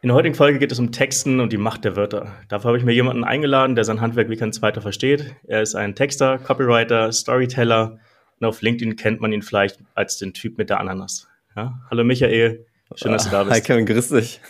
[0.00, 2.32] In der heutigen Folge geht es um Texten und die Macht der Wörter.
[2.48, 5.34] Dafür habe ich mir jemanden eingeladen, der sein Handwerk wie kein zweiter versteht.
[5.48, 7.98] Er ist ein Texter, Copywriter, Storyteller
[8.38, 11.26] und auf LinkedIn kennt man ihn vielleicht als den Typ mit der Ananas.
[11.56, 11.80] Ja?
[11.90, 12.64] Hallo Michael,
[12.94, 13.56] schön, dass du da bist.
[13.56, 14.40] Hi Kevin, grüß dich.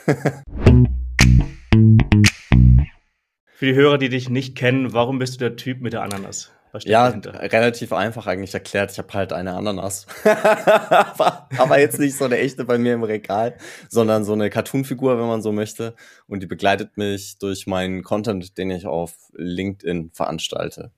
[3.54, 6.52] Für die Hörer, die dich nicht kennen, warum bist du der Typ mit der Ananas?
[6.80, 8.92] Ja, relativ einfach eigentlich erklärt.
[8.92, 10.06] Ich habe halt eine Ananas.
[10.24, 13.56] aber, aber, jetzt nicht so eine echte bei mir im Regal,
[13.88, 15.94] sondern so eine Cartoon-Figur, wenn man so möchte.
[16.26, 20.92] Und die begleitet mich durch meinen Content, den ich auf LinkedIn veranstalte.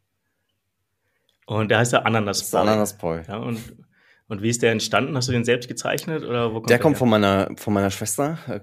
[1.47, 2.61] Und der heißt ja Ananas Boy.
[2.61, 3.23] Ananas Boy.
[3.27, 3.59] Ja, und,
[4.29, 5.17] und wie ist der entstanden?
[5.17, 6.79] Hast du den selbst gezeichnet oder wo kommt der?
[6.79, 8.39] Der kommt von meiner, von meiner Schwester.
[8.49, 8.61] Äh,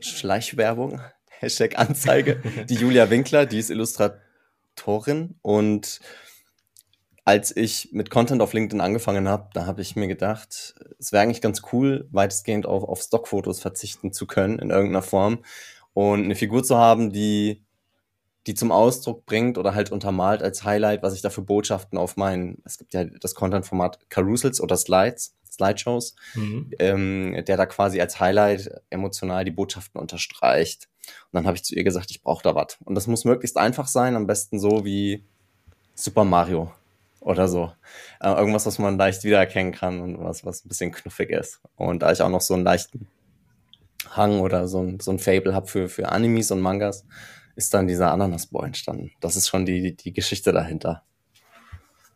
[0.00, 1.00] Schleichwerbung.
[1.40, 2.42] Hashtag Anzeige.
[2.68, 6.00] die Julia Winkler, die ist Illustratorin und
[7.30, 11.22] als ich mit Content auf LinkedIn angefangen habe, da habe ich mir gedacht, es wäre
[11.22, 15.44] eigentlich ganz cool, weitestgehend auf, auf Stockfotos verzichten zu können in irgendeiner Form
[15.94, 17.62] und eine Figur zu haben, die,
[18.48, 22.16] die zum Ausdruck bringt oder halt untermalt als Highlight, was ich da für Botschaften auf
[22.16, 26.72] meinen, es gibt ja das Content-Format Carousels oder Slides, Slideshows, mhm.
[26.80, 30.88] ähm, der da quasi als Highlight emotional die Botschaften unterstreicht.
[31.30, 32.76] Und dann habe ich zu ihr gesagt, ich brauche da was.
[32.84, 35.24] Und das muss möglichst einfach sein, am besten so wie
[35.94, 36.72] Super Mario
[37.20, 37.72] oder so.
[38.20, 41.60] Äh, irgendwas, was man leicht wiedererkennen kann und was, was ein bisschen knuffig ist.
[41.76, 43.06] Und da ich auch noch so einen leichten
[44.10, 47.06] Hang oder so ein, so ein Fable habe für, für Animes und Mangas,
[47.54, 49.12] ist dann dieser Ananas-Boy entstanden.
[49.20, 51.04] Das ist schon die, die Geschichte dahinter.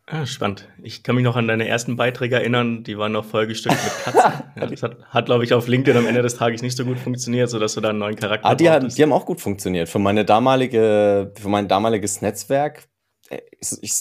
[0.07, 0.69] Ah, spannend.
[0.83, 4.43] Ich kann mich noch an deine ersten Beiträge erinnern, die waren noch vollgestückt mit Katzen.
[4.55, 6.99] ja, das hat, hat glaube ich, auf LinkedIn am Ende des Tages nicht so gut
[6.99, 9.89] funktioniert, sodass du da einen neuen Charakter Ah, die, haben, die haben auch gut funktioniert.
[9.89, 12.87] Für meine damalige, für mein damaliges Netzwerk,
[13.29, 13.93] äh, ich, ich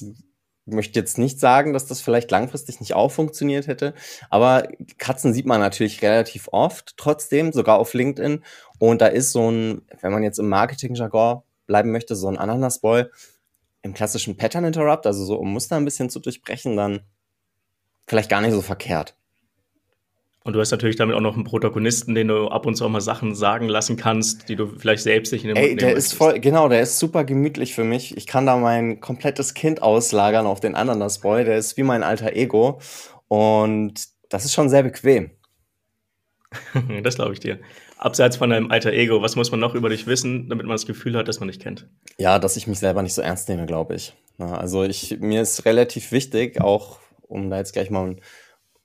[0.67, 3.95] möchte jetzt nicht sagen, dass das vielleicht langfristig nicht auch funktioniert hätte,
[4.31, 8.43] aber Katzen sieht man natürlich relativ oft, trotzdem, sogar auf LinkedIn.
[8.79, 13.05] Und da ist so ein, wenn man jetzt im Marketing-Jargon bleiben möchte, so ein Ananasboy
[13.83, 17.01] im klassischen Pattern Interrupt, also so um Muster ein bisschen zu durchbrechen, dann
[18.07, 19.14] vielleicht gar nicht so verkehrt.
[20.46, 22.90] Und du hast natürlich damit auch noch einen Protagonisten, den du ab und zu auch
[22.90, 25.94] mal Sachen sagen lassen kannst, die du vielleicht selbst nicht in den Ey, Mund der
[25.94, 28.14] ist voll, genau, der ist super gemütlich für mich.
[28.14, 31.44] Ich kann da mein komplettes Kind auslagern auf den Ananas-Boy.
[31.44, 32.78] Der ist wie mein alter Ego.
[33.28, 33.94] Und
[34.28, 35.30] das ist schon sehr bequem.
[37.02, 37.58] das glaube ich dir.
[37.96, 40.84] Abseits von deinem alter Ego, was muss man noch über dich wissen, damit man das
[40.84, 41.88] Gefühl hat, dass man dich kennt?
[42.18, 44.12] Ja, dass ich mich selber nicht so ernst nehme, glaube ich.
[44.36, 48.20] Also ich, mir ist relativ wichtig, auch um da jetzt gleich mal ein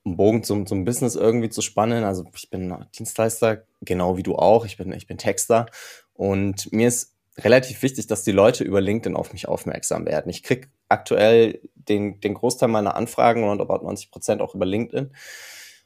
[0.10, 2.04] einen Bogen zum, zum Business irgendwie zu spannen.
[2.04, 4.66] Also ich bin Dienstleister, genau wie du auch.
[4.66, 5.68] Ich bin, ich bin Texter.
[6.14, 10.30] Und mir ist relativ wichtig, dass die Leute über LinkedIn auf mich aufmerksam werden.
[10.30, 15.12] Ich krieg aktuell den, den Großteil meiner Anfragen, rund about 90 Prozent, auch über LinkedIn.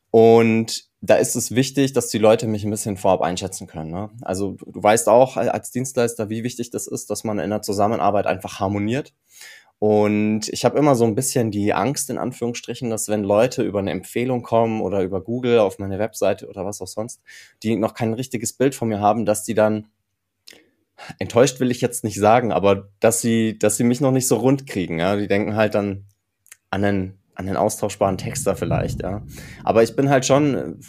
[0.09, 3.91] Und da ist es wichtig, dass die Leute mich ein bisschen vorab einschätzen können.
[3.91, 4.09] Ne?
[4.21, 7.61] Also du, du weißt auch als Dienstleister, wie wichtig das ist, dass man in der
[7.61, 9.13] Zusammenarbeit einfach harmoniert.
[9.83, 13.79] Und ich habe immer so ein bisschen die Angst, in Anführungsstrichen, dass wenn Leute über
[13.79, 17.21] eine Empfehlung kommen oder über Google auf meine Webseite oder was auch sonst,
[17.63, 19.89] die noch kein richtiges Bild von mir haben, dass die dann
[21.19, 24.37] enttäuscht will ich jetzt nicht sagen, aber dass sie, dass sie mich noch nicht so
[24.37, 24.99] rund kriegen.
[24.99, 25.17] Ja?
[25.17, 26.05] Die denken halt dann
[26.69, 29.21] an einen, an einen austauschbaren Texter vielleicht, ja.
[29.65, 30.79] Aber ich bin halt schon,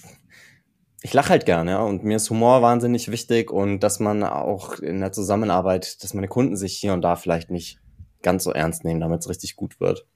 [1.02, 4.78] ich lache halt gerne, ja, und mir ist Humor wahnsinnig wichtig und dass man auch
[4.78, 7.80] in der Zusammenarbeit, dass meine Kunden sich hier und da vielleicht nicht
[8.24, 10.06] ganz so ernst nehmen, damit es richtig gut wird.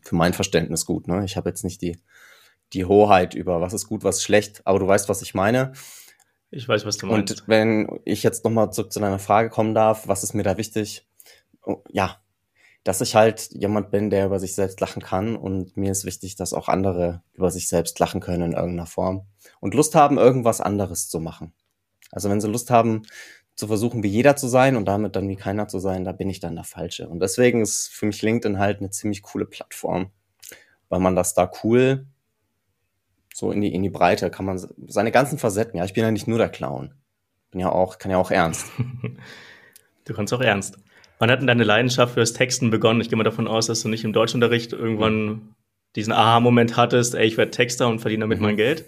[0.00, 1.08] Für mein Verständnis gut.
[1.08, 1.24] Ne?
[1.26, 1.98] Ich habe jetzt nicht die,
[2.72, 5.72] die Hoheit über was ist gut, was ist schlecht, aber du weißt, was ich meine.
[6.50, 7.40] Ich weiß, was du meinst.
[7.40, 10.56] Und wenn ich jetzt nochmal zurück zu deiner Frage kommen darf, was ist mir da
[10.56, 11.06] wichtig?
[11.62, 12.20] Oh, ja,
[12.84, 16.36] dass ich halt jemand bin, der über sich selbst lachen kann und mir ist wichtig,
[16.36, 19.26] dass auch andere über sich selbst lachen können in irgendeiner Form
[19.60, 21.54] und Lust haben, irgendwas anderes zu machen.
[22.12, 23.02] Also wenn sie Lust haben,
[23.54, 26.28] zu versuchen, wie jeder zu sein und damit dann wie keiner zu sein, da bin
[26.28, 27.08] ich dann der Falsche.
[27.08, 30.10] Und deswegen ist für mich LinkedIn halt eine ziemlich coole Plattform,
[30.88, 32.06] weil man das da cool
[33.34, 36.10] so in die, in die Breite kann man seine ganzen Facetten, ja, ich bin ja
[36.12, 36.94] nicht nur der Clown.
[37.50, 38.66] Bin ja auch, kann ja auch ernst.
[40.04, 40.78] du kannst auch ernst.
[41.18, 43.00] Wann hat denn deine Leidenschaft für das Texten begonnen?
[43.00, 45.56] Ich gehe mal davon aus, dass du nicht im Deutschunterricht irgendwann
[45.96, 48.44] diesen Aha-Moment hattest, ey, ich werde Texter und verdiene damit mhm.
[48.44, 48.84] mein Geld.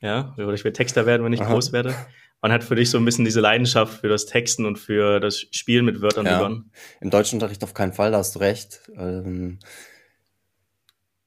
[0.00, 1.52] Ja, oder ich werde Texter werden, wenn ich Aha.
[1.52, 1.94] groß werde.
[2.44, 5.46] Wann hat für dich so ein bisschen diese Leidenschaft für das Texten und für das
[5.50, 6.70] Spielen mit Wörtern ja, begonnen?
[7.00, 8.82] Im Deutschunterricht auf keinen Fall, da hast du recht.
[8.98, 9.60] Ähm,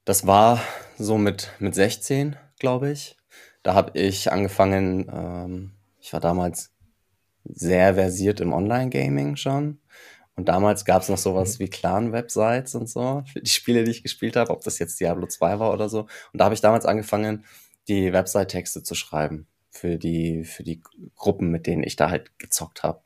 [0.06, 0.62] das war
[1.00, 3.18] so mit, mit 16, glaube ich.
[3.64, 6.76] Da habe ich angefangen, ähm, ich war damals
[7.46, 9.80] sehr versiert im Online-Gaming schon.
[10.36, 11.64] Und damals gab es noch sowas mhm.
[11.64, 15.26] wie Clan-Websites und so, für die Spiele, die ich gespielt habe, ob das jetzt Diablo
[15.26, 16.02] 2 war oder so.
[16.02, 17.44] Und da habe ich damals angefangen,
[17.88, 19.48] die Website-Texte zu schreiben
[19.78, 20.82] für die, für die
[21.16, 23.02] Gruppen, mit denen ich da halt gezockt habe.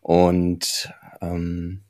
[0.00, 1.82] Und ähm,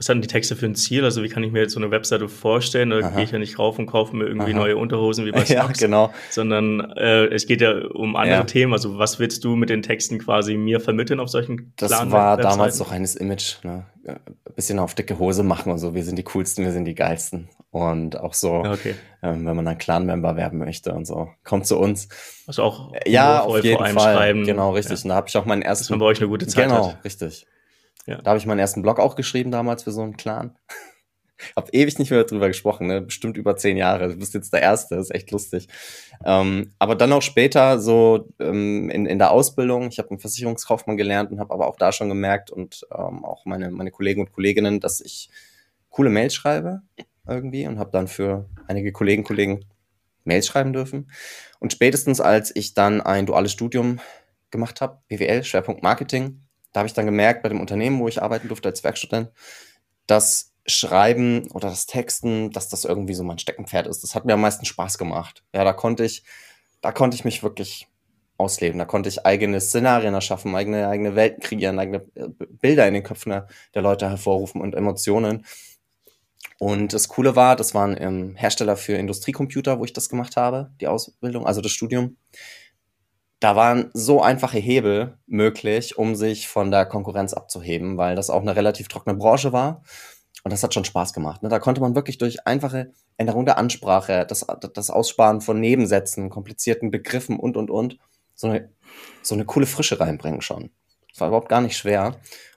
[0.00, 1.04] was hat denn die Texte für ein Ziel?
[1.04, 2.88] Also wie kann ich mir jetzt so eine Webseite vorstellen?
[2.88, 4.60] Da gehe ich ja nicht rauf und kaufe mir irgendwie Aha.
[4.60, 5.50] neue Unterhosen wie bei Snox,
[5.80, 6.10] ja, genau.
[6.30, 8.44] sondern äh, es geht ja um andere ja.
[8.44, 8.72] Themen.
[8.72, 12.42] Also was willst du mit den Texten quasi mir vermitteln auf solchen Das war Webseiten?
[12.42, 13.62] damals doch eines Image.
[13.62, 13.84] Ne?
[14.06, 14.16] Ein
[14.56, 15.94] bisschen auf dicke Hose machen und so.
[15.94, 17.50] Wir sind die coolsten, wir sind die geilsten.
[17.72, 18.96] Und auch so, okay.
[19.22, 22.08] ähm, wenn man ein Clan-Member werden möchte und so, kommt zu uns.
[22.48, 23.92] Also auch ja, auf jeden Fall.
[23.92, 24.44] Schreiben.
[24.44, 24.98] Genau, richtig.
[24.98, 25.04] Ja.
[25.04, 25.84] Und da habe ich auch meinen ersten.
[25.84, 27.04] Dass man bei euch eine gute Zeit genau, hat.
[27.04, 27.46] richtig.
[28.06, 28.20] Ja.
[28.22, 30.56] Da habe ich meinen ersten Blog auch geschrieben damals für so einen Clan.
[31.56, 33.02] hab ewig nicht mehr drüber gesprochen, ne?
[33.02, 34.08] bestimmt über zehn Jahre.
[34.08, 35.68] Du bist jetzt der Erste, das ist echt lustig.
[36.24, 40.96] Ähm, aber dann auch später so ähm, in, in der Ausbildung, ich habe einen Versicherungskaufmann
[40.96, 44.32] gelernt und habe aber auch da schon gemerkt und ähm, auch meine, meine Kollegen und
[44.32, 45.30] Kolleginnen, dass ich
[45.88, 46.82] coole Mails schreibe
[47.30, 49.64] irgendwie und habe dann für einige Kollegen, Kollegen
[50.24, 51.10] Mails schreiben dürfen.
[51.58, 54.00] Und spätestens als ich dann ein duales Studium
[54.50, 56.42] gemacht habe, BWL, Schwerpunkt Marketing,
[56.72, 59.30] da habe ich dann gemerkt bei dem Unternehmen, wo ich arbeiten durfte als Werkstudent,
[60.06, 64.02] dass Schreiben oder das Texten, dass das irgendwie so mein Steckenpferd ist.
[64.02, 65.42] Das hat mir am meisten Spaß gemacht.
[65.54, 66.22] Ja, da konnte ich,
[66.80, 67.88] da konnte ich mich wirklich
[68.36, 68.78] ausleben.
[68.78, 72.28] Da konnte ich eigene Szenarien erschaffen, eigene, eigene Welten kreieren, eigene äh,
[72.60, 73.42] Bilder in den Köpfen
[73.74, 75.44] der Leute hervorrufen und Emotionen.
[76.58, 80.70] Und das Coole war, das waren ähm, Hersteller für Industriecomputer, wo ich das gemacht habe,
[80.80, 82.16] die Ausbildung, also das Studium
[83.40, 88.42] da waren so einfache Hebel möglich, um sich von der Konkurrenz abzuheben, weil das auch
[88.42, 89.82] eine relativ trockene Branche war.
[90.44, 91.42] Und das hat schon Spaß gemacht.
[91.42, 91.48] Ne?
[91.48, 96.90] Da konnte man wirklich durch einfache Änderung der Ansprache, das, das Aussparen von Nebensätzen, komplizierten
[96.90, 97.98] Begriffen und, und, und,
[98.34, 98.70] so eine,
[99.22, 100.70] so eine coole Frische reinbringen schon.
[101.10, 102.16] Das war überhaupt gar nicht schwer.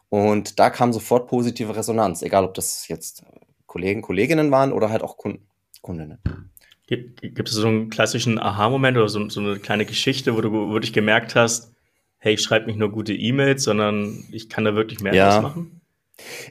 [0.09, 3.23] Und da kam sofort positive Resonanz, egal ob das jetzt
[3.73, 5.47] Kollegen, Kolleginnen waren oder halt auch Kunden,
[5.81, 6.19] Kundinnen.
[6.85, 10.51] Gibt, gibt es so einen klassischen Aha-Moment oder so, so, eine kleine Geschichte, wo du
[10.71, 11.73] wirklich gemerkt hast,
[12.19, 15.41] hey, ich schreibe nicht nur gute E-Mails, sondern ich kann da wirklich mehr ja.
[15.41, 15.81] machen?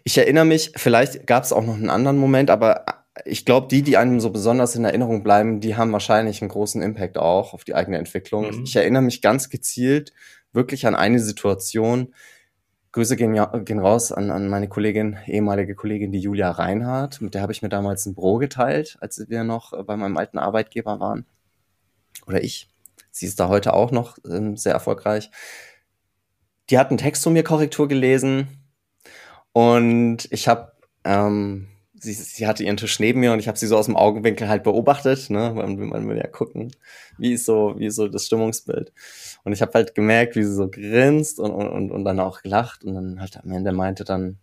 [0.03, 3.83] Ich erinnere mich, vielleicht gab es auch noch einen anderen Moment, aber ich glaube, die,
[3.83, 7.63] die einem so besonders in Erinnerung bleiben, die haben wahrscheinlich einen großen Impact auch auf
[7.63, 8.51] die eigene Entwicklung.
[8.51, 8.65] Mhm.
[8.65, 10.13] Ich erinnere mich ganz gezielt
[10.53, 12.15] wirklich an eine Situation,
[12.93, 13.35] Grüße gehen,
[13.65, 17.23] gehen raus an, an meine Kollegin, ehemalige Kollegin, die Julia Reinhardt.
[17.23, 20.19] Mit der habe ich mir damals ein Bro geteilt, als wir noch äh, bei meinem
[20.19, 21.25] alten Arbeitgeber waren.
[22.27, 22.69] Oder ich.
[23.11, 25.31] Sie ist da heute auch noch ähm, sehr erfolgreich.
[26.69, 28.49] Die hat einen Text von mir Korrektur gelesen
[29.53, 30.73] und ich habe
[31.05, 31.69] ähm,
[32.03, 34.49] sie, sie hatte ihren Tisch neben mir und ich habe sie so aus dem Augenwinkel
[34.49, 35.53] halt beobachtet, ne?
[35.55, 36.73] Man, man will ja gucken,
[37.19, 38.93] wie ist so, wie ist so das Stimmungsbild.
[39.45, 42.85] Und ich habe halt gemerkt, wie sie so grinst und, und, und dann auch gelacht
[42.85, 44.39] und dann halt am Ende meinte dann,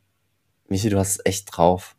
[0.68, 1.96] Michi, du hast echt drauf.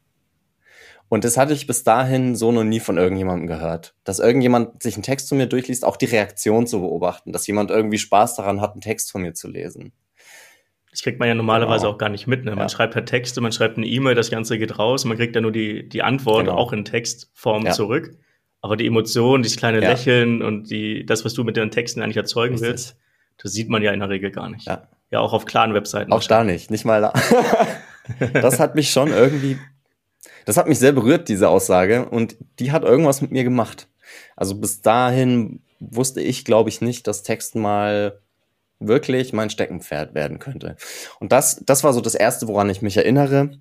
[1.09, 3.97] Und das hatte ich bis dahin so noch nie von irgendjemandem gehört.
[4.05, 7.71] Dass irgendjemand sich einen Text von mir durchliest, auch die Reaktion zu beobachten, dass jemand
[7.71, 9.93] irgendwie Spaß daran hat, einen Text von mir zu lesen.
[10.91, 11.95] Das kriegt man ja normalerweise genau.
[11.95, 12.45] auch gar nicht mit.
[12.45, 12.51] Ne?
[12.51, 12.69] Man ja.
[12.69, 15.53] schreibt per Texte, man schreibt eine E-Mail, das Ganze geht raus, man kriegt ja nur
[15.53, 16.57] die, die Antwort genau.
[16.57, 17.73] auch in Textform ja.
[17.73, 18.17] zurück.
[18.61, 19.91] Aber die Emotionen, dieses kleine ja.
[19.91, 22.69] Lächeln und die, das, was du mit den Texten eigentlich erzeugen Richtig.
[22.69, 22.97] willst,
[23.39, 24.67] das sieht man ja in der Regel gar nicht.
[24.67, 26.13] Ja, ja auch auf klaren Webseiten.
[26.13, 27.13] Auch da nicht, nicht mal da.
[28.33, 29.59] das hat mich schon irgendwie,
[30.45, 32.07] das hat mich sehr berührt, diese Aussage.
[32.07, 33.89] Und die hat irgendwas mit mir gemacht.
[34.37, 38.21] Also bis dahin wusste ich, glaube ich, nicht, dass Texten mal
[38.81, 40.77] wirklich mein Steckenpferd werden könnte.
[41.21, 43.61] Und das, das war so das Erste, woran ich mich erinnere.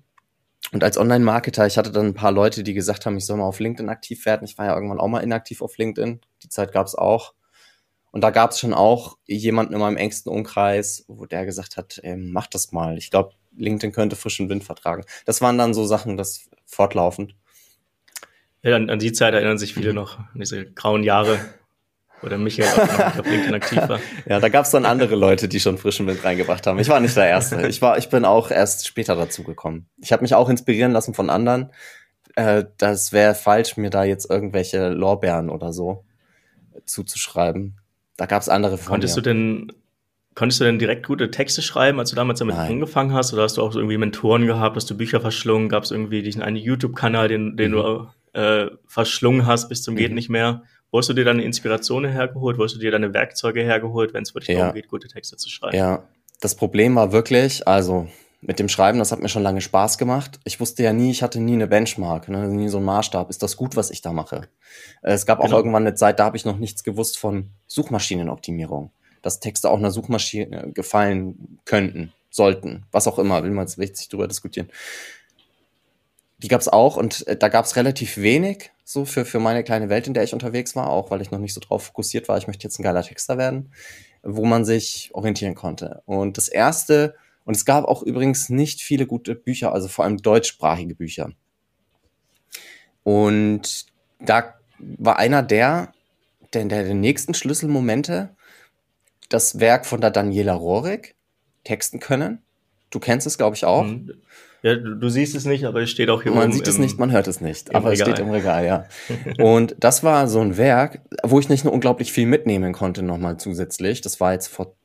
[0.72, 3.44] Und als Online-Marketer, ich hatte dann ein paar Leute, die gesagt haben, ich soll mal
[3.44, 4.44] auf LinkedIn aktiv werden.
[4.44, 6.20] Ich war ja irgendwann auch mal inaktiv auf LinkedIn.
[6.42, 7.34] Die Zeit gab es auch.
[8.12, 12.00] Und da gab es schon auch jemanden in meinem engsten Umkreis, wo der gesagt hat,
[12.02, 12.98] ähm, mach das mal.
[12.98, 15.04] Ich glaube, LinkedIn könnte frischen Wind vertragen.
[15.26, 17.34] Das waren dann so Sachen, das fortlaufend.
[18.62, 21.38] Ja, an, an die Zeit erinnern sich viele noch, an diese grauen Jahre,
[22.22, 24.00] oder Michael auch auf LinkedIn aktiv war.
[24.26, 26.78] Ja, da gab es dann andere Leute, die schon frischen Wind reingebracht haben.
[26.78, 27.66] Ich war nicht der Erste.
[27.68, 29.86] Ich, war, ich bin auch erst später dazu gekommen.
[29.98, 31.70] Ich habe mich auch inspirieren lassen von anderen.
[32.36, 36.04] Äh, das wäre falsch, mir da jetzt irgendwelche Lorbeeren oder so
[36.84, 37.78] zuzuschreiben.
[38.16, 39.22] Da gab es andere von Konntest mir.
[39.22, 39.72] du denn
[40.34, 42.72] Konntest du denn direkt gute Texte schreiben, als du damals damit Nein.
[42.72, 43.32] angefangen hast?
[43.32, 44.76] Oder hast du auch irgendwie Mentoren gehabt?
[44.76, 45.68] Hast du Bücher verschlungen?
[45.68, 47.74] Gab es irgendwie diesen einen YouTube-Kanal, den, den mhm.
[47.74, 49.98] du äh, verschlungen hast bis zum mhm.
[49.98, 50.62] Geht nicht mehr?
[50.90, 52.58] Wo hast du dir deine Inspirationen hergeholt?
[52.58, 54.60] Wo hast du dir deine Werkzeuge hergeholt, wenn es wirklich ja.
[54.60, 55.76] darum geht, gute Texte zu schreiben?
[55.76, 56.02] Ja,
[56.40, 58.08] das Problem war wirklich, also
[58.40, 60.40] mit dem Schreiben, das hat mir schon lange Spaß gemacht.
[60.44, 63.28] Ich wusste ja nie, ich hatte nie eine Benchmark, ne, nie so einen Maßstab.
[63.28, 64.48] Ist das gut, was ich da mache?
[65.02, 65.58] Es gab auch genau.
[65.58, 68.90] irgendwann eine Zeit, da habe ich noch nichts gewusst von Suchmaschinenoptimierung.
[69.22, 74.08] Dass Texte auch einer Suchmaschine gefallen könnten, sollten, was auch immer, will man jetzt richtig
[74.08, 74.68] drüber diskutieren.
[76.42, 79.62] Die gab es auch und äh, da gab es relativ wenig so für, für meine
[79.62, 82.28] kleine Welt, in der ich unterwegs war, auch weil ich noch nicht so drauf fokussiert
[82.28, 83.72] war, ich möchte jetzt ein geiler Texter werden.
[84.22, 86.02] wo man sich orientieren konnte.
[86.04, 90.18] Und das erste, und es gab auch übrigens nicht viele gute Bücher, also vor allem
[90.18, 91.32] deutschsprachige Bücher.
[93.02, 93.86] Und
[94.18, 95.92] da war einer der,
[96.52, 98.34] der, der, nächsten Schlüsselmomente
[99.28, 101.14] das Werk von der Daniela Rohrig,
[101.64, 102.42] Texten können.
[102.90, 103.84] Du kennst es, glaube ich, auch.
[103.84, 104.20] Mhm.
[104.62, 106.98] Ja, du, du, siehst es nicht, aber es steht auch hier Man sieht es nicht,
[106.98, 108.08] man hört es nicht, aber Regal.
[108.08, 108.84] es steht im Regal, ja.
[109.42, 113.38] Und das war so ein Werk, wo ich nicht nur unglaublich viel mitnehmen konnte, nochmal
[113.38, 114.02] zusätzlich.
[114.02, 114.76] Das war jetzt vor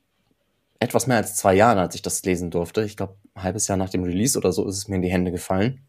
[0.79, 2.83] etwas mehr als zwei Jahren, als ich das lesen durfte.
[2.83, 5.11] Ich glaube, ein halbes Jahr nach dem Release oder so ist es mir in die
[5.11, 5.81] Hände gefallen.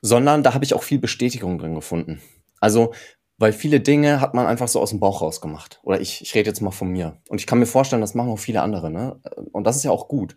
[0.00, 2.20] Sondern da habe ich auch viel Bestätigung drin gefunden.
[2.60, 2.92] Also,
[3.36, 5.80] weil viele Dinge hat man einfach so aus dem Bauch rausgemacht.
[5.82, 7.20] Oder ich, ich rede jetzt mal von mir.
[7.28, 8.90] Und ich kann mir vorstellen, das machen auch viele andere.
[8.90, 9.20] Ne?
[9.52, 10.36] Und das ist ja auch gut.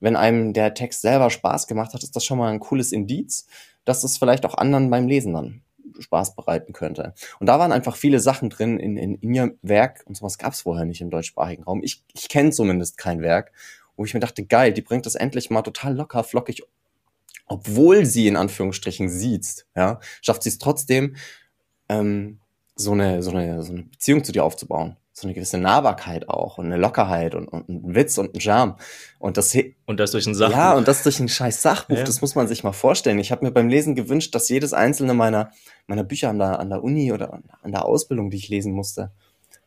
[0.00, 3.46] Wenn einem der Text selber Spaß gemacht hat, ist das schon mal ein cooles Indiz,
[3.84, 5.62] dass das vielleicht auch anderen beim Lesen dann
[5.98, 7.14] Spaß bereiten könnte.
[7.40, 10.52] Und da waren einfach viele Sachen drin in, in, in ihrem Werk, und sowas gab
[10.52, 11.82] es vorher nicht im deutschsprachigen Raum.
[11.82, 13.52] Ich, ich kenne zumindest kein Werk,
[13.96, 16.62] wo ich mir dachte, geil, die bringt das endlich mal total locker, flockig,
[17.46, 21.16] obwohl sie in Anführungsstrichen sieht, ja, schafft sie es trotzdem,
[21.88, 22.38] ähm,
[22.76, 26.58] so, eine, so, eine, so eine Beziehung zu dir aufzubauen so eine gewisse Nahbarkeit auch
[26.58, 28.76] und eine Lockerheit und, und ein Witz und ein Charme.
[29.18, 29.56] Und das,
[29.86, 30.56] und das durch ein Sachbuch.
[30.56, 32.04] Ja, und das durch ein scheiß Sachbuch, ja.
[32.04, 33.18] das muss man sich mal vorstellen.
[33.18, 35.50] Ich habe mir beim Lesen gewünscht, dass jedes einzelne meiner,
[35.86, 39.10] meiner Bücher an der, an der Uni oder an der Ausbildung, die ich lesen musste,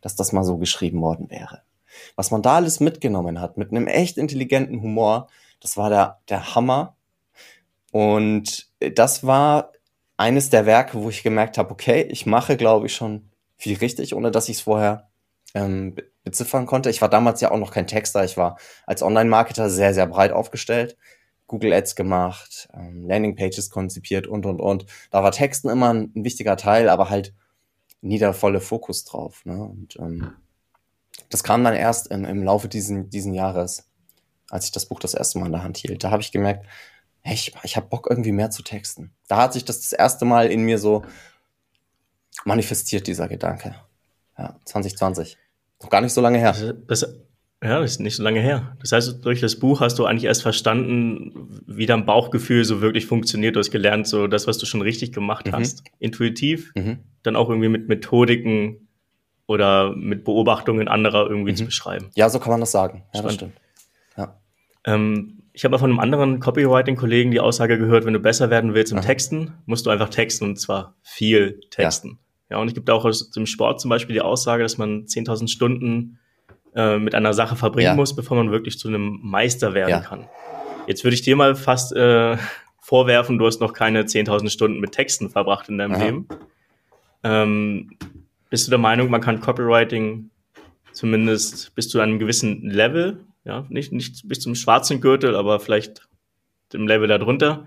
[0.01, 1.62] dass das mal so geschrieben worden wäre.
[2.15, 5.27] Was man da alles mitgenommen hat, mit einem echt intelligenten Humor,
[5.60, 6.96] das war der, der Hammer.
[7.91, 9.74] Und das war
[10.17, 14.15] eines der Werke, wo ich gemerkt habe, okay, ich mache, glaube ich, schon viel richtig,
[14.15, 15.11] ohne dass ich es vorher
[15.53, 16.89] ähm, beziffern konnte.
[16.89, 18.24] Ich war damals ja auch noch kein Texter.
[18.24, 20.98] Ich war als Online-Marketer sehr, sehr breit aufgestellt.
[21.48, 24.86] Google Ads gemacht, ähm, Landingpages konzipiert und, und, und.
[25.10, 27.34] Da war Texten immer ein, ein, wichtiger Teil, aber halt
[28.00, 29.46] nie der volle Fokus drauf.
[29.46, 29.62] Ne?
[29.62, 30.31] Und ähm,
[31.29, 33.89] das kam dann erst im, im Laufe diesen, diesen Jahres,
[34.50, 36.05] als ich das Buch das erste Mal in der Hand hielt.
[36.05, 36.65] Da habe ich gemerkt,
[37.22, 39.13] hey, ich, ich habe Bock irgendwie mehr zu texten.
[39.27, 41.03] Da hat sich das das erste Mal in mir so
[42.46, 43.75] manifestiert, dieser Gedanke.
[44.41, 45.38] Ja, 2020.
[45.81, 46.53] Noch gar nicht so lange her.
[46.88, 47.19] Das, das,
[47.63, 48.75] ja, das ist nicht so lange her.
[48.79, 53.05] Das heißt, durch das Buch hast du eigentlich erst verstanden, wie dein Bauchgefühl so wirklich
[53.05, 53.55] funktioniert.
[53.55, 55.51] Du hast gelernt, so das, was du schon richtig gemacht mhm.
[55.53, 57.00] hast, intuitiv, mhm.
[57.21, 58.88] dann auch irgendwie mit Methodiken
[59.45, 61.57] oder mit Beobachtungen anderer irgendwie mhm.
[61.57, 62.10] zu beschreiben.
[62.15, 63.03] Ja, so kann man das sagen.
[63.13, 63.53] Ja, das stimmt.
[64.17, 64.39] Ja.
[64.86, 68.74] Ähm, ich habe mal von einem anderen Copywriting-Kollegen die Aussage gehört, wenn du besser werden
[68.74, 69.01] willst im.
[69.01, 72.10] Texten, musst du einfach texten und zwar viel texten.
[72.10, 72.31] Ja.
[72.51, 75.48] Ja, und es gibt auch aus dem Sport zum Beispiel die Aussage, dass man 10.000
[75.48, 76.20] Stunden
[76.75, 77.96] äh, mit einer Sache verbringen ja.
[77.96, 80.01] muss, bevor man wirklich zu einem Meister werden ja.
[80.01, 80.27] kann.
[80.86, 82.36] Jetzt würde ich dir mal fast äh,
[82.81, 86.03] vorwerfen, du hast noch keine 10.000 Stunden mit Texten verbracht in deinem Aha.
[86.03, 86.27] Leben.
[87.24, 87.98] Ähm,
[88.50, 90.29] bist du der Meinung, man kann Copywriting
[90.91, 96.10] zumindest bis zu einem gewissen Level, ja, nicht, nicht bis zum schwarzen Gürtel, aber vielleicht
[96.74, 97.65] dem Level darunter,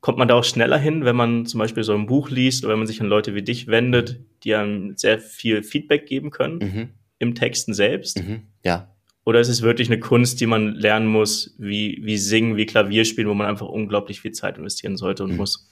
[0.00, 2.72] kommt man da auch schneller hin, wenn man zum Beispiel so ein Buch liest oder
[2.72, 6.58] wenn man sich an Leute wie dich wendet, die einem sehr viel Feedback geben können
[6.58, 6.88] mhm.
[7.18, 8.22] im Texten selbst?
[8.22, 8.42] Mhm.
[8.64, 8.94] Ja.
[9.24, 13.04] Oder ist es wirklich eine Kunst, die man lernen muss, wie, wie singen, wie Klavier
[13.04, 15.36] spielen, wo man einfach unglaublich viel Zeit investieren sollte und mhm.
[15.36, 15.68] muss?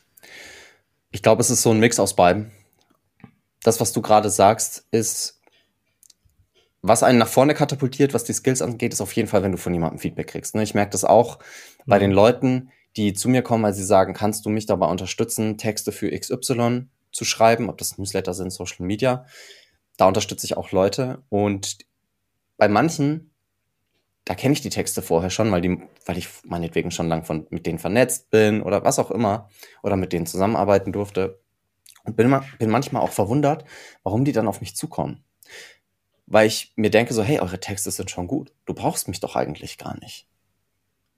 [1.11, 2.50] Ich glaube, es ist so ein Mix aus beiden.
[3.62, 5.40] Das, was du gerade sagst, ist,
[6.83, 9.59] was einen nach vorne katapultiert, was die Skills angeht, ist auf jeden Fall, wenn du
[9.59, 10.54] von jemandem Feedback kriegst.
[10.54, 10.62] Ne?
[10.62, 11.38] Ich merke das auch
[11.87, 12.00] bei mhm.
[12.00, 15.93] den Leuten, die zu mir kommen, weil sie sagen, kannst du mich dabei unterstützen, Texte
[15.93, 19.26] für XY zu schreiben, ob das Newsletter sind, Social Media.
[19.97, 21.23] Da unterstütze ich auch Leute.
[21.29, 21.79] Und
[22.57, 23.31] bei manchen,
[24.25, 27.47] da kenne ich die Texte vorher schon, weil, die, weil ich meinetwegen schon lang von,
[27.50, 29.49] mit denen vernetzt bin oder was auch immer
[29.83, 31.41] oder mit denen zusammenarbeiten durfte.
[32.05, 33.65] Und bin, bin manchmal auch verwundert,
[34.05, 35.25] warum die dann auf mich zukommen.
[36.26, 38.53] Weil ich mir denke so, hey, eure Texte sind schon gut.
[38.65, 40.26] Du brauchst mich doch eigentlich gar nicht.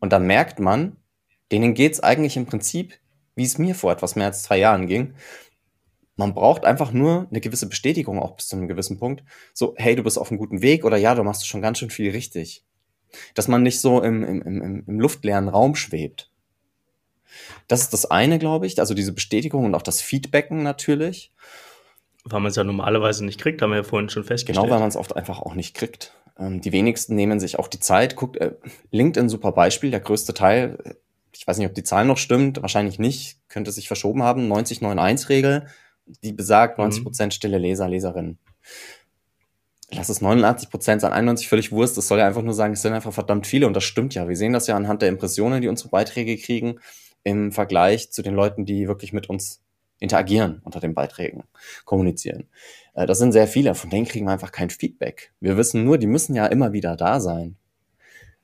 [0.00, 0.96] Und dann merkt man,
[1.52, 2.94] denen geht's eigentlich im Prinzip,
[3.34, 5.14] wie es mir vor etwas mehr als zwei Jahren ging.
[6.16, 9.22] Man braucht einfach nur eine gewisse Bestätigung auch bis zu einem gewissen Punkt.
[9.54, 11.90] So, hey, du bist auf einem guten Weg oder ja, du machst schon ganz schön
[11.90, 12.64] viel richtig.
[13.34, 16.30] Dass man nicht so im, im, im, im luftleeren Raum schwebt.
[17.68, 18.78] Das ist das eine, glaube ich.
[18.80, 21.32] Also diese Bestätigung und auch das Feedbacken natürlich.
[22.24, 24.64] Weil man es ja normalerweise nicht kriegt, haben wir ja vorhin schon festgestellt.
[24.64, 26.14] Genau, weil man es oft einfach auch nicht kriegt.
[26.38, 28.16] Ähm, die wenigsten nehmen sich auch die Zeit.
[28.16, 28.54] Guckt, äh,
[28.90, 29.90] LinkedIn super Beispiel.
[29.90, 30.98] Der größte Teil
[31.38, 35.68] ich weiß nicht, ob die Zahl noch stimmt, wahrscheinlich nicht, könnte sich verschoben haben, 90-9-1-Regel,
[36.24, 37.04] die besagt 90% mhm.
[37.04, 38.38] Prozent stille Leser, Leserinnen.
[39.92, 41.96] Lass es 89 Prozent sein, 91 völlig Wurst.
[41.96, 44.28] Das soll ja einfach nur sagen, es sind einfach verdammt viele und das stimmt ja.
[44.28, 46.80] Wir sehen das ja anhand der Impressionen, die unsere Beiträge kriegen,
[47.22, 49.62] im Vergleich zu den Leuten, die wirklich mit uns
[50.00, 51.44] interagieren unter den Beiträgen,
[51.84, 52.48] kommunizieren.
[52.94, 55.32] Äh, das sind sehr viele, von denen kriegen wir einfach kein Feedback.
[55.38, 57.56] Wir wissen nur, die müssen ja immer wieder da sein.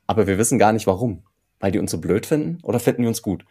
[0.07, 1.25] Aber wir wissen gar nicht warum.
[1.65, 3.47] Weil die uns so blöd finden oder finden die uns gut?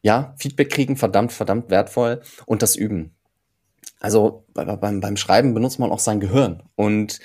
[0.00, 3.14] Ja, Feedback kriegen, verdammt, verdammt wertvoll und das üben.
[4.00, 7.20] Also beim, beim Schreiben benutzt man auch sein Gehirn und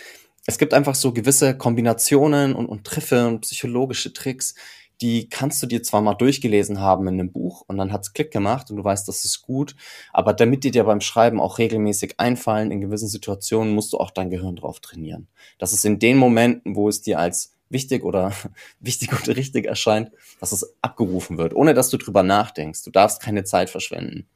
[0.45, 4.55] es gibt einfach so gewisse Kombinationen und, und Triffe und psychologische Tricks,
[4.99, 8.31] die kannst du dir zwar mal durchgelesen haben in einem Buch und dann hat's Klick
[8.31, 9.77] gemacht und du weißt, das ist gut,
[10.11, 14.11] aber damit die dir beim Schreiben auch regelmäßig einfallen in gewissen Situationen, musst du auch
[14.11, 15.29] dein Gehirn drauf trainieren.
[15.59, 18.33] Das ist in den Momenten, wo es dir als wichtig oder
[18.79, 22.83] wichtig und richtig erscheint, dass es abgerufen wird, ohne dass du drüber nachdenkst.
[22.83, 24.27] Du darfst keine Zeit verschwenden.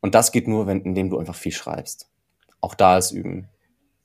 [0.00, 2.08] Und das geht nur, wenn, indem du einfach viel schreibst.
[2.60, 3.48] Auch da ist Üben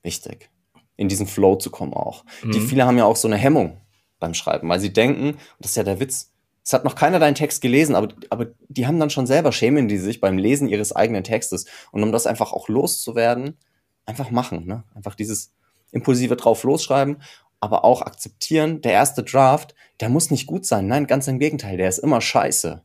[0.04, 0.50] wichtig.
[0.98, 2.26] In diesen Flow zu kommen auch.
[2.44, 2.52] Mhm.
[2.52, 3.82] Die viele haben ja auch so eine Hemmung
[4.20, 6.32] beim Schreiben, weil sie denken, und das ist ja der Witz,
[6.64, 9.88] es hat noch keiner deinen Text gelesen, aber, aber die haben dann schon selber, schämen
[9.88, 11.66] die sich beim Lesen ihres eigenen Textes.
[11.92, 13.58] Und um das einfach auch loszuwerden,
[14.06, 14.68] einfach machen.
[14.68, 14.84] Ne?
[14.94, 15.54] Einfach dieses
[15.92, 17.22] impulsive drauf losschreiben,
[17.62, 20.88] aber auch akzeptieren, der erste Draft, der muss nicht gut sein.
[20.88, 22.84] Nein, ganz im Gegenteil, der ist immer scheiße.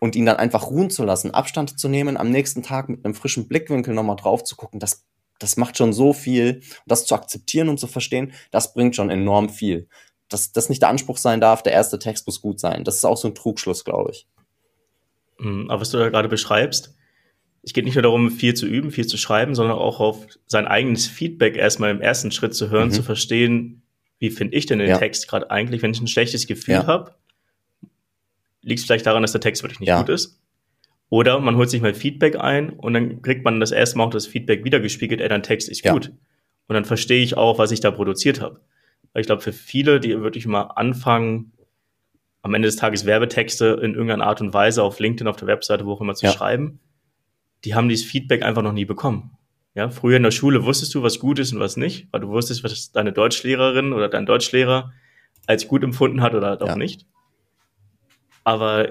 [0.00, 3.14] Und ihn dann einfach ruhen zu lassen, Abstand zu nehmen, am nächsten Tag mit einem
[3.14, 5.04] frischen Blickwinkel nochmal drauf zu gucken, das
[5.42, 6.62] das macht schon so viel.
[6.86, 9.88] Das zu akzeptieren und zu verstehen, das bringt schon enorm viel.
[10.28, 12.84] Dass das nicht der Anspruch sein darf, der erste Text muss gut sein.
[12.84, 14.28] Das ist auch so ein Trugschluss, glaube ich.
[15.38, 16.94] Mhm, aber was du da gerade beschreibst,
[17.62, 20.66] es geht nicht nur darum, viel zu üben, viel zu schreiben, sondern auch auf sein
[20.66, 22.92] eigenes Feedback erstmal im ersten Schritt zu hören, mhm.
[22.92, 23.82] zu verstehen,
[24.18, 24.98] wie finde ich denn den ja.
[24.98, 26.86] Text gerade eigentlich, wenn ich ein schlechtes Gefühl ja.
[26.86, 27.14] habe.
[28.62, 30.00] Liegt es vielleicht daran, dass der Text wirklich nicht ja.
[30.00, 30.40] gut ist?
[31.08, 34.10] Oder man holt sich mal Feedback ein und dann kriegt man das erste Mal auch
[34.10, 36.12] das Feedback wiedergespiegelt, ey, dein Text ist gut.
[36.68, 38.60] Und dann verstehe ich auch, was ich da produziert habe.
[39.12, 41.52] Weil ich glaube, für viele, die wirklich mal anfangen,
[42.40, 45.84] am Ende des Tages Werbetexte in irgendeiner Art und Weise auf LinkedIn, auf der Webseite,
[45.84, 46.80] wo auch immer zu schreiben,
[47.64, 49.36] die haben dieses Feedback einfach noch nie bekommen.
[49.74, 52.28] Ja, früher in der Schule wusstest du, was gut ist und was nicht, weil du
[52.28, 54.92] wusstest, was deine Deutschlehrerin oder dein Deutschlehrer
[55.46, 56.76] als gut empfunden hat oder halt auch ja.
[56.76, 57.06] nicht.
[58.44, 58.88] Aber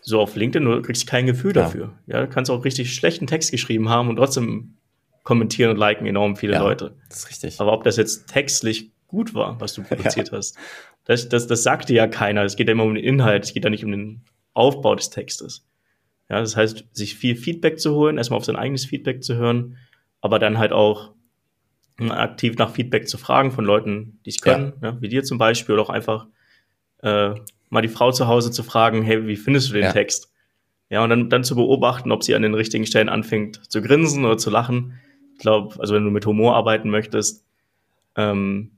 [0.00, 1.62] so auf LinkedIn, du kriegst kein Gefühl ja.
[1.62, 1.92] dafür.
[2.06, 4.76] Ja, du kannst auch richtig schlechten Text geschrieben haben und trotzdem
[5.22, 6.96] kommentieren und liken enorm viele ja, Leute.
[7.08, 7.60] Das ist richtig.
[7.60, 10.56] Aber ob das jetzt textlich gut war, was du produziert hast,
[11.04, 12.44] das, das, das sagt dir ja keiner.
[12.44, 14.22] Es geht ja immer um den Inhalt, es geht ja nicht um den
[14.54, 15.66] Aufbau des Textes.
[16.28, 19.76] Ja, das heißt, sich viel Feedback zu holen, erstmal auf sein eigenes Feedback zu hören,
[20.20, 21.12] aber dann halt auch
[21.98, 24.90] hm, aktiv nach Feedback zu fragen von Leuten, die es können, ja.
[24.90, 25.00] ja.
[25.00, 26.26] wie dir zum Beispiel, oder auch einfach
[27.02, 27.34] äh,
[27.70, 29.92] mal die Frau zu Hause zu fragen, hey, wie findest du den ja.
[29.92, 30.32] Text?
[30.88, 34.24] Ja, und dann, dann zu beobachten, ob sie an den richtigen Stellen anfängt zu grinsen
[34.24, 34.98] oder zu lachen.
[35.32, 37.44] Ich glaube, also wenn du mit Humor arbeiten möchtest,
[38.16, 38.70] ähm,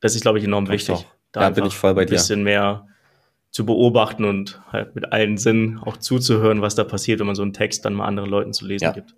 [0.00, 0.96] das ist, glaube ich, enorm wichtig.
[0.96, 1.06] Doch.
[1.32, 2.12] Da ja, bin ich voll bei dir.
[2.12, 2.86] Ein bisschen mehr
[3.54, 7.42] zu beobachten und halt mit allen Sinnen auch zuzuhören, was da passiert, wenn man so
[7.42, 8.90] einen Text dann mal anderen Leuten zu lesen ja.
[8.90, 9.14] gibt.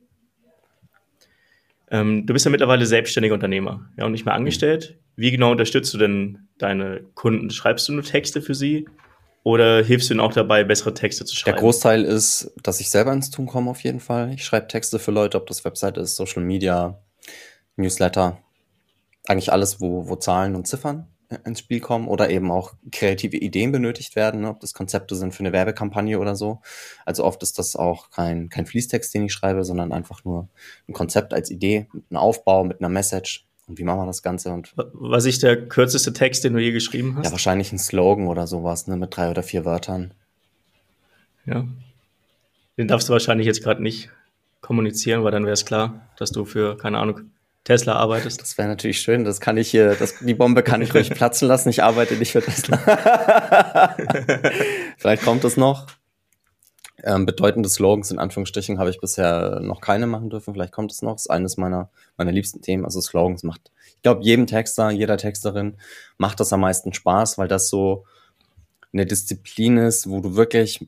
[1.90, 4.98] Ähm, du bist ja mittlerweile selbstständiger Unternehmer, ja, und nicht mehr angestellt.
[5.16, 7.48] Wie genau unterstützt du denn deine Kunden?
[7.48, 8.86] Schreibst du nur Texte für sie
[9.42, 11.54] oder hilfst du ihnen auch dabei, bessere Texte zu schreiben?
[11.54, 14.34] Der Großteil ist, dass ich selber ins Tun komme auf jeden Fall.
[14.34, 17.00] Ich schreibe Texte für Leute, ob das Website ist, Social Media,
[17.76, 18.42] Newsletter,
[19.26, 21.06] eigentlich alles, wo, wo Zahlen und Ziffern
[21.44, 24.50] ins Spiel kommen oder eben auch kreative Ideen benötigt werden, ne?
[24.50, 26.60] ob das Konzepte sind für eine Werbekampagne oder so.
[27.04, 30.48] Also oft ist das auch kein, kein Fließtext, den ich schreibe, sondern einfach nur
[30.88, 34.22] ein Konzept als Idee, mit einem Aufbau, mit einer Message, und wie machen wir das
[34.22, 34.52] Ganze?
[34.52, 37.24] Und Was ist der kürzeste Text, den du je geschrieben hast?
[37.24, 40.12] Ja, wahrscheinlich ein Slogan oder sowas, ne, mit drei oder vier Wörtern.
[41.46, 41.66] Ja.
[42.78, 44.10] Den darfst du wahrscheinlich jetzt gerade nicht
[44.60, 47.30] kommunizieren, weil dann wäre es klar, dass du für, keine Ahnung,
[47.66, 48.40] Tesla arbeitest.
[48.40, 49.24] Das wäre natürlich schön.
[49.24, 51.68] Das kann ich hier, das, die Bombe kann ich ruhig platzen lassen.
[51.68, 52.78] Ich arbeite nicht für Tesla.
[54.98, 55.86] Vielleicht kommt es noch.
[57.02, 60.54] Ähm, bedeutende Slogans in Anführungsstrichen habe ich bisher noch keine machen dürfen.
[60.54, 61.14] Vielleicht kommt es noch.
[61.14, 62.84] Das ist eines meiner, meiner liebsten Themen.
[62.84, 65.76] Also Slogans macht, ich glaube, jedem Texter, jeder Texterin
[66.18, 68.04] macht das am meisten Spaß, weil das so
[68.92, 70.86] eine Disziplin ist, wo du wirklich,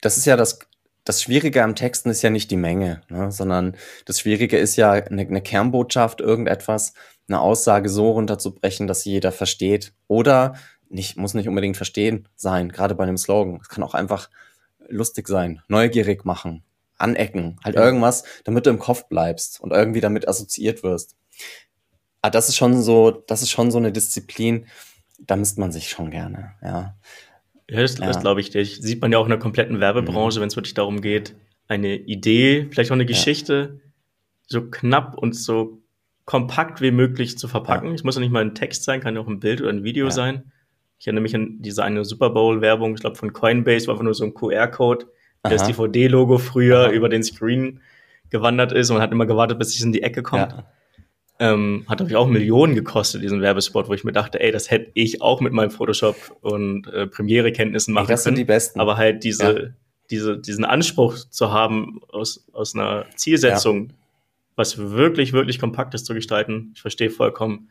[0.00, 0.58] das ist ja das,
[1.08, 4.92] das Schwierige am Texten ist ja nicht die Menge, ne, sondern das Schwierige ist ja
[4.92, 6.92] eine, eine Kernbotschaft, irgendetwas,
[7.28, 9.94] eine Aussage so runterzubrechen, dass jeder versteht.
[10.06, 10.56] Oder
[10.90, 13.58] nicht, muss nicht unbedingt verstehen sein, gerade bei einem Slogan.
[13.62, 14.28] Es kann auch einfach
[14.86, 16.62] lustig sein, neugierig machen,
[16.98, 17.86] anecken, halt ja.
[17.86, 21.16] irgendwas, damit du im Kopf bleibst und irgendwie damit assoziiert wirst.
[22.20, 24.66] Aber ah, das ist schon so, das ist schon so eine Disziplin,
[25.20, 26.98] da misst man sich schon gerne, ja.
[27.70, 28.06] Ja, das, ja.
[28.06, 28.50] das glaube ich.
[28.50, 30.42] Das sieht man ja auch in der kompletten Werbebranche, mhm.
[30.42, 31.34] wenn es wirklich darum geht,
[31.66, 33.90] eine Idee, vielleicht auch eine Geschichte, ja.
[34.46, 35.82] so knapp und so
[36.24, 37.94] kompakt wie möglich zu verpacken.
[37.94, 39.84] Es muss ja nicht mal ein Text sein, kann ja auch ein Bild oder ein
[39.84, 40.52] Video sein.
[40.98, 44.14] Ich erinnere mich an diese eine Super Bowl-Werbung, ich glaube von Coinbase, war einfach nur
[44.14, 45.06] so ein QR-Code,
[45.42, 46.90] das DVD-Logo früher Aha.
[46.90, 47.80] über den Screen
[48.30, 50.52] gewandert ist und man hat immer gewartet, bis es in die Ecke kommt.
[50.52, 50.70] Ja.
[51.40, 54.90] Ähm, hat natürlich auch Millionen gekostet, diesen Werbespot, wo ich mir dachte, ey, das hätte
[54.94, 58.34] ich auch mit meinem Photoshop und äh, Premiere-Kenntnissen machen das können.
[58.34, 58.80] Das sind die besten.
[58.80, 59.68] Aber halt diese, ja.
[60.10, 63.94] diese, diesen Anspruch zu haben, aus, aus einer Zielsetzung, ja.
[64.56, 67.70] was wirklich, wirklich Kompaktes zu gestalten, ich verstehe vollkommen,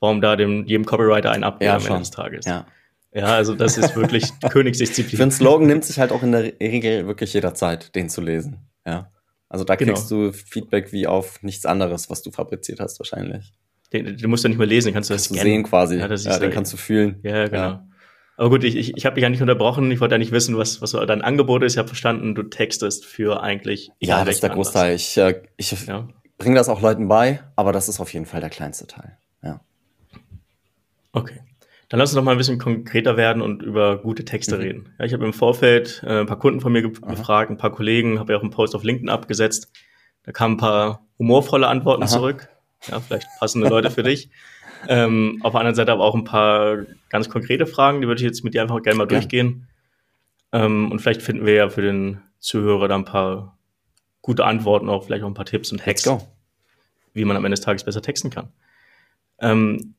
[0.00, 2.46] warum da dem, jedem Copywriter einen abgeht ja, am Ende des Tages.
[2.46, 2.66] Ja.
[3.14, 5.16] Ja, also das ist wirklich Königsdisziplin.
[5.16, 8.20] Für einen Slogan nimmt sich halt auch in der Regel wirklich jeder Zeit, den zu
[8.20, 8.58] lesen.
[8.84, 9.12] Ja.
[9.54, 9.92] Also da genau.
[9.92, 13.52] kriegst du Feedback wie auf nichts anderes, was du fabriziert hast, wahrscheinlich.
[13.92, 15.96] Den, den musst du nicht mehr lesen, den kannst du das sehen quasi.
[15.96, 17.20] Ja, ja den kannst du fühlen.
[17.22, 17.56] Ja, genau.
[17.56, 17.88] Ja.
[18.36, 19.92] Aber gut, ich, ich, ich habe dich ja nicht unterbrochen.
[19.92, 21.74] Ich wollte ja nicht wissen, was, was dein Angebot ist.
[21.74, 23.92] Ich habe verstanden, du textest für eigentlich.
[24.00, 24.96] Ja, das ist der Großteil.
[24.96, 26.08] Ich, äh, ich ja.
[26.36, 29.18] bringe das auch Leuten bei, aber das ist auf jeden Fall der kleinste Teil.
[29.40, 29.60] Ja.
[31.12, 31.42] Okay.
[31.94, 34.62] Dann lass uns noch mal ein bisschen konkreter werden und über gute Texte mhm.
[34.62, 34.94] reden.
[34.98, 37.08] Ja, ich habe im Vorfeld äh, ein paar Kunden von mir ge Aha.
[37.08, 39.70] gefragt, ein paar Kollegen, habe ja auch einen Post auf LinkedIn abgesetzt.
[40.24, 42.08] Da kamen ein paar humorvolle Antworten Aha.
[42.08, 42.48] zurück.
[42.88, 44.28] Ja, vielleicht passende Leute für dich.
[44.86, 48.26] Ähm, auf der anderen Seite aber auch ein paar ganz konkrete Fragen, die würde ich
[48.26, 49.18] jetzt mit dir einfach gerne mal ja.
[49.18, 49.66] durchgehen.
[50.52, 53.56] Ähm, und vielleicht finden wir ja für den Zuhörer da ein paar
[54.20, 56.06] gute Antworten, auch vielleicht auch ein paar Tipps und Hacks,
[57.14, 58.48] wie man am Ende des Tages besser texten kann.
[59.38, 59.94] Ähm,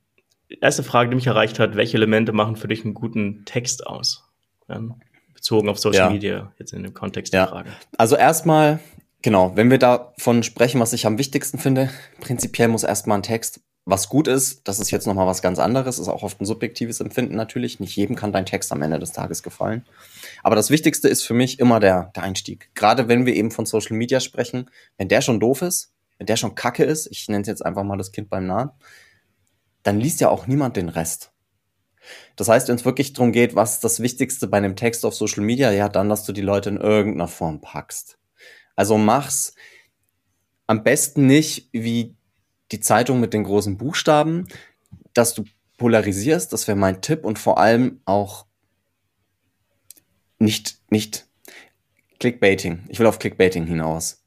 [0.61, 4.23] erste Frage, die mich erreicht hat, welche Elemente machen für dich einen guten Text aus?
[4.67, 4.81] Ja,
[5.33, 6.09] bezogen auf Social ja.
[6.09, 7.43] Media, jetzt in dem Kontext ja.
[7.45, 7.69] der Frage.
[7.97, 8.79] Also erstmal,
[9.21, 13.61] genau, wenn wir davon sprechen, was ich am wichtigsten finde, prinzipiell muss erstmal ein Text,
[13.85, 16.99] was gut ist, das ist jetzt nochmal was ganz anderes, ist auch oft ein subjektives
[16.99, 17.79] Empfinden natürlich.
[17.79, 19.85] Nicht jedem kann dein Text am Ende des Tages gefallen.
[20.41, 22.71] Aber das Wichtigste ist für mich immer der, der Einstieg.
[22.73, 26.37] Gerade wenn wir eben von Social Media sprechen, wenn der schon doof ist, wenn der
[26.37, 28.71] schon kacke ist, ich nenne es jetzt einfach mal das Kind beim Namen,
[29.85, 31.31] dann liest ja auch niemand den Rest.
[32.35, 35.15] Das heißt, wenn es wirklich darum geht, was ist das Wichtigste bei einem Text auf
[35.15, 38.17] Social Media, ja, dann, dass du die Leute in irgendeiner Form packst.
[38.75, 39.53] Also mach's
[40.67, 42.15] am besten nicht wie
[42.71, 44.47] die Zeitung mit den großen Buchstaben,
[45.13, 45.45] dass du
[45.77, 48.47] polarisierst, das wäre mein Tipp und vor allem auch
[50.39, 51.27] nicht, nicht
[52.19, 52.85] Clickbaiting.
[52.87, 54.24] Ich will auf Clickbaiting hinaus.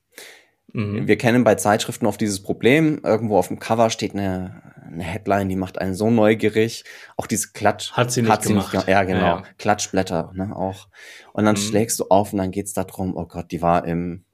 [0.72, 1.09] Mhm.
[1.09, 3.00] Wir kennen bei Zeitschriften oft dieses Problem.
[3.04, 6.85] Irgendwo auf dem Cover steht eine, eine Headline, die macht einen so neugierig.
[7.16, 7.92] Auch diese Klatsch.
[7.92, 8.74] Hat sie nicht hat sie gemacht.
[8.74, 9.20] Nicht, ja, genau.
[9.20, 9.42] Ja.
[9.59, 10.88] Klatschblätter, ne, auch.
[11.33, 11.61] Und dann mhm.
[11.61, 14.24] schlägst du auf und dann geht's da drum, oh Gott, die war im,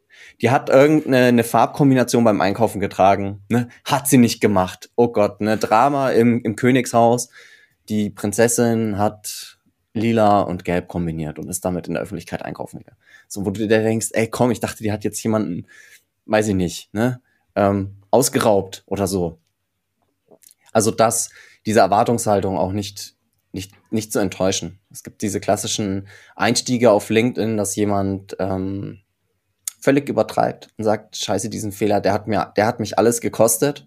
[0.41, 4.91] die hat irgendeine eine Farbkombination beim Einkaufen getragen, ne, hat sie nicht gemacht.
[4.97, 7.29] Oh Gott, ne, Drama im, im Königshaus.
[7.89, 9.59] Die Prinzessin hat
[9.93, 12.99] lila und gelb kombiniert und ist damit in der Öffentlichkeit einkaufen gegangen.
[13.29, 15.67] So, wo du dir denkst, ey, komm, ich dachte, die hat jetzt jemanden,
[16.27, 17.21] weiß ich nicht, ne,
[17.55, 19.39] ähm, ausgeraubt oder so.
[20.73, 21.31] Also dass
[21.67, 23.15] diese Erwartungshaltung auch nicht,
[23.53, 24.81] nicht, nicht zu enttäuschen.
[24.91, 29.01] Es gibt diese klassischen Einstiege auf LinkedIn, dass jemand ähm,
[29.81, 33.87] völlig übertreibt und sagt, scheiße, diesen Fehler, der hat mir, der hat mich alles gekostet.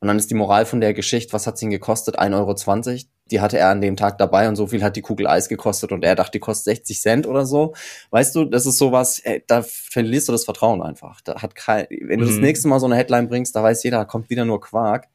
[0.00, 2.18] Und dann ist die Moral von der Geschichte, was hat ihn gekostet?
[2.18, 2.98] 1,20 Euro.
[3.32, 5.90] Die hatte er an dem Tag dabei und so viel hat die Kugel Eis gekostet
[5.90, 7.74] und er dachte, die kostet 60 Cent oder so.
[8.10, 11.20] Weißt du, das ist sowas, ey, da verlierst du das Vertrauen einfach.
[11.22, 12.30] Da hat kein, wenn du mhm.
[12.30, 15.08] das nächste Mal so eine Headline bringst, da weiß jeder, da kommt wieder nur Quark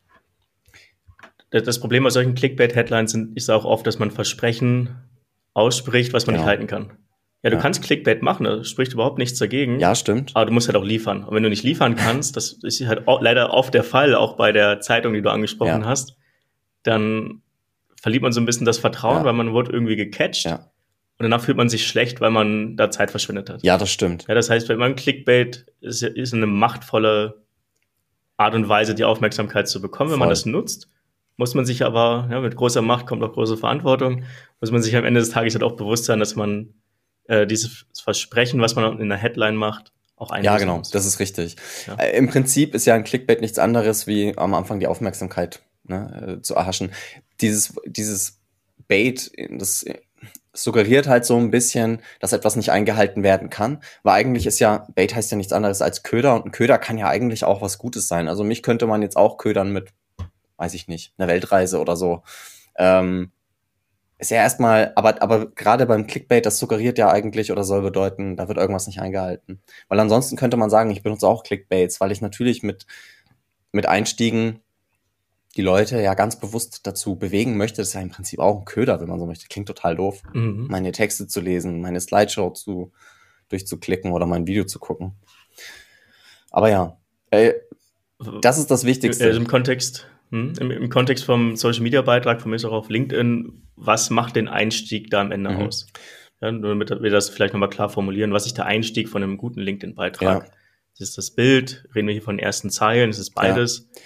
[1.50, 4.96] das Problem bei solchen Clickbait-Headlines ist auch oft, dass man Versprechen
[5.54, 6.42] ausspricht, was man ja.
[6.42, 6.92] nicht halten kann.
[7.44, 7.62] Ja, du ja.
[7.62, 9.80] kannst Clickbait machen, da spricht überhaupt nichts dagegen.
[9.80, 10.32] Ja, stimmt.
[10.34, 11.24] Aber du musst halt auch liefern.
[11.24, 14.52] Und wenn du nicht liefern kannst, das ist halt leider oft der Fall, auch bei
[14.52, 15.86] der Zeitung, die du angesprochen ja.
[15.86, 16.18] hast,
[16.84, 17.42] dann
[18.02, 20.46] verliert man so ein bisschen das Vertrauen, weil man wurde irgendwie gecatcht.
[20.46, 20.56] Ja.
[21.20, 23.64] Und danach fühlt man sich schlecht, weil man da Zeit verschwendet hat.
[23.64, 24.26] Ja, das stimmt.
[24.28, 27.44] Ja, das heißt, wenn man Clickbait ist, ist eine machtvolle
[28.38, 30.16] Art und Weise, die Aufmerksamkeit zu bekommen, Voll.
[30.16, 30.90] wenn man das nutzt
[31.38, 34.24] muss man sich aber, ja, mit großer Macht kommt auch große Verantwortung,
[34.60, 36.74] muss man sich am Ende des Tages halt auch bewusst sein, dass man
[37.26, 40.90] äh, dieses Versprechen, was man in der Headline macht, auch einlösen Ja, genau, muss.
[40.90, 41.56] das ist richtig.
[41.86, 41.94] Ja.
[41.96, 46.38] Äh, Im Prinzip ist ja ein Clickbait nichts anderes, wie am Anfang die Aufmerksamkeit ne,
[46.40, 46.92] äh, zu erhaschen.
[47.42, 48.40] Dieses, dieses
[48.88, 49.86] Bait, das
[50.54, 53.84] suggeriert halt so ein bisschen, dass etwas nicht eingehalten werden kann.
[54.04, 56.98] Weil eigentlich ist ja, Bait heißt ja nichts anderes als Köder und ein Köder kann
[56.98, 58.28] ja eigentlich auch was Gutes sein.
[58.28, 59.94] Also mich könnte man jetzt auch ködern mit
[60.58, 62.24] weiß ich nicht, eine Weltreise oder so.
[62.78, 63.32] Ähm,
[64.20, 68.36] ist ja erstmal, aber, aber gerade beim Clickbait, das suggeriert ja eigentlich oder soll bedeuten,
[68.36, 69.62] da wird irgendwas nicht eingehalten.
[69.88, 72.88] Weil ansonsten könnte man sagen, ich benutze auch Clickbaits, weil ich natürlich mit,
[73.72, 74.62] mit Einstiegen
[75.58, 77.82] die Leute ja ganz bewusst dazu bewegen möchte.
[77.82, 79.48] Das ist ja im Prinzip auch ein Köder, wenn man so möchte.
[79.48, 80.22] Klingt total doof.
[80.34, 80.68] Mhm.
[80.70, 82.92] Meine Texte zu lesen, meine Slideshow zu,
[83.50, 85.14] durchzuklicken oder mein Video zu gucken.
[86.52, 86.98] Aber ja,
[87.32, 87.54] äh,
[88.42, 89.26] das ist das Wichtigste.
[89.26, 90.54] Also Im Kontext hm?
[90.60, 94.36] Im, Im, Kontext vom Social Media Beitrag von mir ist auch auf LinkedIn, was macht
[94.36, 95.58] den Einstieg da am Ende mhm.
[95.58, 95.88] aus?
[96.42, 99.38] Ja, nur damit wir das vielleicht nochmal klar formulieren, was ist der Einstieg von einem
[99.38, 100.44] guten LinkedIn-Beitrag?
[100.44, 100.52] Ja.
[100.94, 101.88] Ist es das Bild?
[101.96, 103.10] Reden wir hier von ersten Zeilen?
[103.10, 103.90] Ist es beides?
[103.94, 104.02] Ja.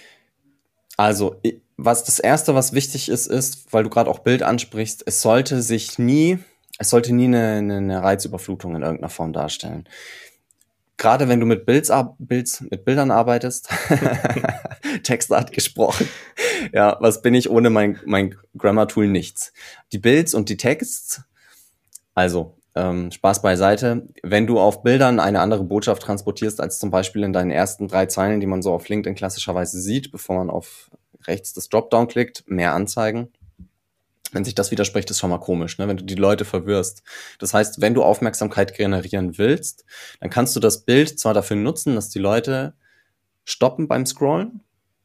[0.96, 1.40] Also,
[1.76, 5.62] was das erste, was wichtig ist, ist, weil du gerade auch Bild ansprichst, es sollte
[5.62, 6.38] sich nie,
[6.78, 9.88] es sollte nie eine, eine Reizüberflutung in irgendeiner Form darstellen.
[10.98, 13.68] Gerade wenn du mit Bilds, Bilds mit Bildern arbeitest,
[15.02, 16.08] Textart gesprochen.
[16.72, 19.52] Ja, was bin ich ohne mein, mein Grammar-Tool nichts.
[19.90, 21.22] Die Builds und die Texts,
[22.14, 27.22] also ähm, Spaß beiseite, wenn du auf Bildern eine andere Botschaft transportierst, als zum Beispiel
[27.22, 30.90] in deinen ersten drei Zeilen, die man so auf LinkedIn klassischerweise sieht, bevor man auf
[31.26, 33.28] rechts das Dropdown klickt, mehr anzeigen.
[34.32, 35.88] Wenn sich das widerspricht, ist schon mal komisch, ne?
[35.88, 37.02] wenn du die Leute verwirrst.
[37.38, 39.84] Das heißt, wenn du Aufmerksamkeit generieren willst,
[40.20, 42.72] dann kannst du das Bild zwar dafür nutzen, dass die Leute
[43.44, 44.62] stoppen beim Scrollen.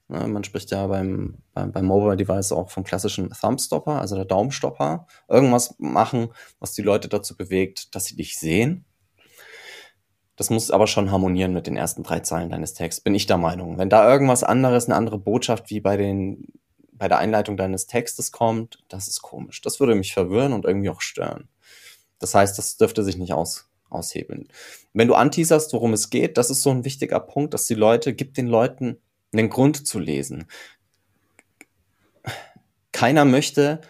[0.07, 0.27] Ne?
[0.27, 5.07] Man spricht ja beim, beim, beim Mobile Device auch vom klassischen Thumbstopper, also der Daumenstopper.
[5.27, 8.85] Irgendwas machen, was die Leute dazu bewegt, dass sie dich sehen.
[10.35, 13.37] Das muss aber schon harmonieren mit den ersten drei Zeilen deines Texts, bin ich der
[13.37, 13.79] Meinung.
[13.79, 16.47] Wenn da irgendwas anderes, eine andere Botschaft wie bei den,
[16.91, 19.61] bei der Einleitung deines Textes kommt, das ist komisch.
[19.61, 21.49] Das würde mich verwirren und irgendwie auch stören.
[22.19, 24.47] Das heißt, das dürfte sich nicht aus, aushebeln.
[24.93, 28.13] Wenn du anteaserst, worum es geht, das ist so ein wichtiger Punkt, dass die Leute,
[28.13, 28.99] gib den Leuten
[29.33, 30.47] einen Grund zu lesen.
[32.91, 33.81] Keiner möchte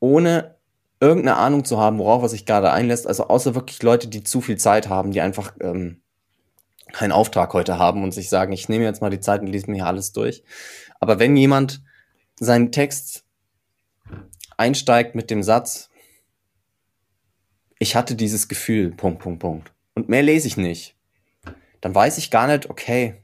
[0.00, 0.56] ohne
[1.00, 3.06] irgendeine Ahnung zu haben, worauf er sich gerade einlässt.
[3.06, 6.02] Also außer wirklich Leute, die zu viel Zeit haben, die einfach ähm,
[6.92, 9.70] keinen Auftrag heute haben und sich sagen, ich nehme jetzt mal die Zeit und lese
[9.70, 10.42] mir hier alles durch.
[10.98, 11.82] Aber wenn jemand
[12.38, 13.24] seinen Text
[14.56, 15.88] einsteigt mit dem Satz,
[17.78, 20.96] ich hatte dieses Gefühl, Punkt, Punkt, Punkt, und mehr lese ich nicht,
[21.80, 23.22] dann weiß ich gar nicht, okay,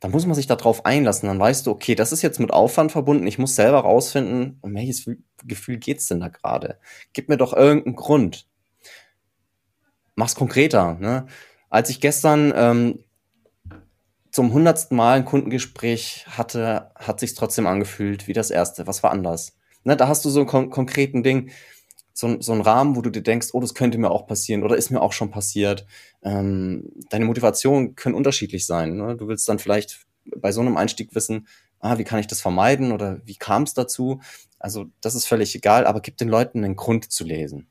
[0.00, 1.28] dann muss man sich darauf einlassen.
[1.28, 3.26] Dann weißt du, okay, das ist jetzt mit Aufwand verbunden.
[3.26, 5.10] Ich muss selber rausfinden, um welches
[5.44, 6.78] Gefühl geht's denn da gerade?
[7.12, 8.46] Gib mir doch irgendeinen Grund.
[10.14, 10.94] Mach's konkreter.
[10.94, 11.26] Ne?
[11.70, 13.04] Als ich gestern ähm,
[14.30, 18.86] zum hundertsten Mal ein Kundengespräch hatte, hat sich's trotzdem angefühlt wie das erste.
[18.86, 19.56] Was war anders?
[19.84, 21.50] Ne, da hast du so einen kon konkreten Ding,
[22.18, 24.74] so, so einen Rahmen, wo du dir denkst, oh, das könnte mir auch passieren oder
[24.74, 25.84] ist mir auch schon passiert.
[26.22, 28.96] Ähm, deine Motivationen können unterschiedlich sein.
[28.96, 29.16] Ne?
[29.16, 31.46] Du willst dann vielleicht bei so einem Einstieg wissen,
[31.78, 34.22] ah, wie kann ich das vermeiden oder wie kam es dazu?
[34.58, 37.66] Also das ist völlig egal, aber gib den Leuten einen Grund zu lesen.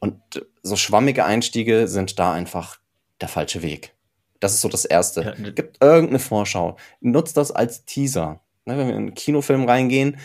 [0.00, 0.16] Und
[0.62, 2.80] so schwammige Einstiege sind da einfach
[3.20, 3.94] der falsche Weg.
[4.40, 5.36] Das ist so das Erste.
[5.38, 6.78] Ja, Gibt irgendeine Vorschau.
[7.00, 8.40] Nutzt das als Teaser.
[8.64, 10.18] Ne, wenn wir in einen Kinofilm reingehen,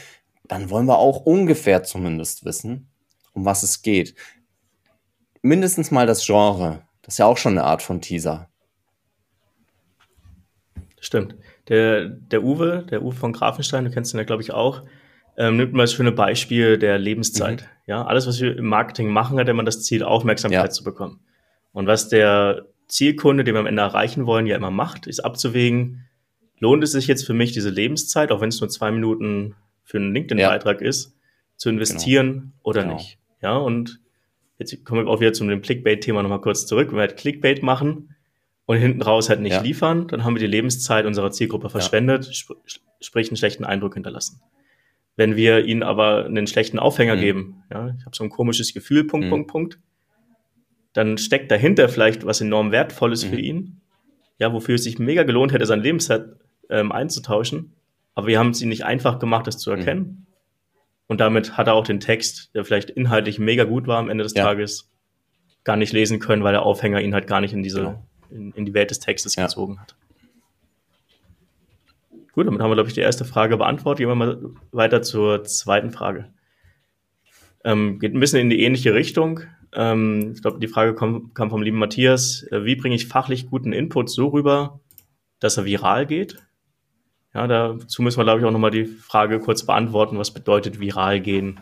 [0.47, 2.89] dann wollen wir auch ungefähr zumindest wissen,
[3.33, 4.15] um was es geht.
[5.41, 6.83] Mindestens mal das Genre.
[7.01, 8.49] Das ist ja auch schon eine Art von Teaser.
[10.99, 11.35] Stimmt.
[11.69, 14.83] Der, der Uwe, der Uwe von Grafenstein, du kennst ihn ja, glaube ich, auch,
[15.37, 17.61] ähm, nimmt mal das schöne Beispiel der Lebenszeit.
[17.61, 17.67] Mhm.
[17.85, 20.69] Ja, alles, was wir im Marketing machen, hat immer das Ziel, Aufmerksamkeit ja.
[20.69, 21.19] zu bekommen.
[21.71, 26.07] Und was der Zielkunde, den wir am Ende erreichen wollen, ja immer macht, ist abzuwägen,
[26.59, 29.55] lohnt es sich jetzt für mich, diese Lebenszeit, auch wenn es nur zwei Minuten
[29.87, 30.87] für einen LinkedIn-Beitrag ja.
[30.87, 31.17] ist,
[31.55, 32.51] zu investieren genau.
[32.61, 32.95] oder genau.
[32.95, 33.17] nicht.
[33.41, 33.99] Ja, und
[34.59, 36.89] jetzt kommen wir auch wieder zu dem Clickbait-Thema nochmal kurz zurück.
[36.89, 38.15] Wenn wir halt Clickbait machen,
[38.67, 39.61] und hinten raus halt nicht ja.
[39.61, 42.31] liefern, dann haben wir die Lebenszeit unserer Zielgruppe verschwendet, ja.
[42.35, 42.53] sp
[42.99, 44.41] sprich einen schlechten Eindruck hinterlassen.
[45.15, 47.19] Wenn wir ihnen aber einen schlechten Aufhänger mhm.
[47.19, 49.29] geben, ja, ich habe so ein komisches Gefühl, Punkt, mhm.
[49.29, 49.79] Punkt, Punkt,
[50.93, 53.29] dann steckt dahinter vielleicht was enorm Wertvolles mhm.
[53.29, 53.81] für ihn,
[54.37, 56.25] ja, wofür es sich mega gelohnt hätte, sein Lebenszeit
[56.69, 57.73] ähm, einzutauschen,
[58.17, 59.77] aber wir haben es ihm nicht einfach gemacht, das zu mhm.
[59.77, 60.27] erkennen.
[61.05, 64.23] Und damit hat er auch den Text, der vielleicht inhaltlich mega gut war am Ende
[64.23, 64.43] des ja.
[64.43, 64.91] Tages,
[65.63, 68.51] gar nicht lesen können, weil der Aufhänger ihn halt gar nicht in diese genau in,
[68.53, 69.43] in die Welt des Textes ja.
[69.45, 69.95] gezogen hat.
[72.33, 73.99] Gut, damit haben wir, glaube ich, die erste Frage beantwortet.
[73.99, 74.39] Gehen wir mal
[74.71, 76.31] weiter zur zweiten Frage.
[77.63, 79.41] Ähm, geht ein bisschen in die ähnliche Richtung.
[79.73, 82.43] Ähm, ich glaube, die Frage kam, kam vom lieben Matthias.
[82.51, 84.79] Äh, wie bringe ich fachlich guten Input so rüber,
[85.39, 86.37] dass er viral geht?
[87.33, 90.17] Ja, dazu müssen wir, glaube ich, auch nochmal die Frage kurz beantworten.
[90.17, 91.59] Was bedeutet viral gehen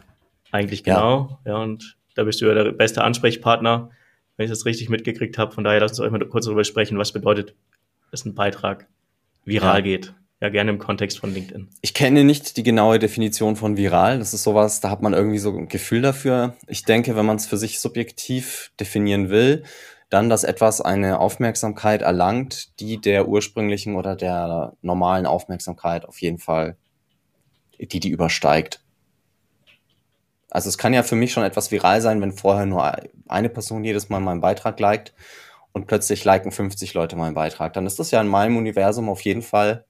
[0.51, 1.39] eigentlich genau?
[1.45, 1.51] Ja.
[1.53, 3.89] ja, und da bist du ja der beste Ansprechpartner
[4.37, 5.53] wenn ich das richtig mitgekriegt habe.
[5.53, 7.55] Von daher lasst uns euch mal kurz darüber sprechen, was bedeutet,
[8.11, 8.87] dass ein Beitrag
[9.45, 9.81] viral ja.
[9.81, 10.13] geht.
[10.41, 11.69] Ja, gerne im Kontext von LinkedIn.
[11.81, 14.19] Ich kenne nicht die genaue Definition von viral.
[14.19, 16.57] Das ist sowas, da hat man irgendwie so ein Gefühl dafür.
[16.67, 19.63] Ich denke, wenn man es für sich subjektiv definieren will,
[20.09, 26.37] dann, dass etwas eine Aufmerksamkeit erlangt, die der ursprünglichen oder der normalen Aufmerksamkeit auf jeden
[26.37, 26.77] Fall,
[27.79, 28.81] die die übersteigt.
[30.49, 32.95] Also es kann ja für mich schon etwas viral sein, wenn vorher nur
[33.27, 35.13] eine Person jedes Mal meinen Beitrag liked
[35.73, 37.73] und plötzlich liken 50 Leute meinen Beitrag.
[37.73, 39.85] Dann ist das ja in meinem Universum auf jeden Fall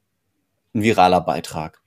[0.74, 1.82] ein viraler Beitrag.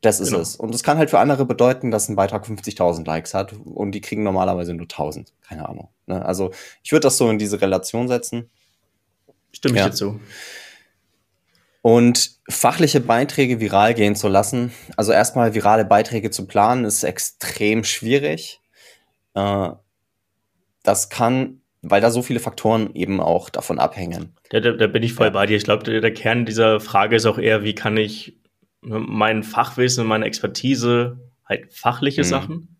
[0.00, 0.40] Das ist genau.
[0.40, 0.56] es.
[0.56, 4.00] Und es kann halt für andere bedeuten, dass ein Beitrag 50.000 Likes hat und die
[4.00, 5.28] kriegen normalerweise nur 1.000.
[5.46, 5.88] Keine Ahnung.
[6.06, 6.24] Ne?
[6.24, 8.48] Also ich würde das so in diese Relation setzen.
[9.52, 9.88] Stimme ich ja.
[9.88, 10.20] dir zu.
[11.82, 17.84] Und fachliche Beiträge viral gehen zu lassen, also erstmal virale Beiträge zu planen, ist extrem
[17.84, 18.60] schwierig.
[19.34, 19.70] Äh,
[20.82, 24.34] das kann, weil da so viele Faktoren eben auch davon abhängen.
[24.50, 25.30] Da, da, da bin ich voll ja.
[25.30, 25.56] bei dir.
[25.56, 28.39] Ich glaube, der, der Kern dieser Frage ist auch eher, wie kann ich
[28.80, 32.26] mein Fachwissen, meine Expertise, halt fachliche mhm.
[32.26, 32.76] Sachen,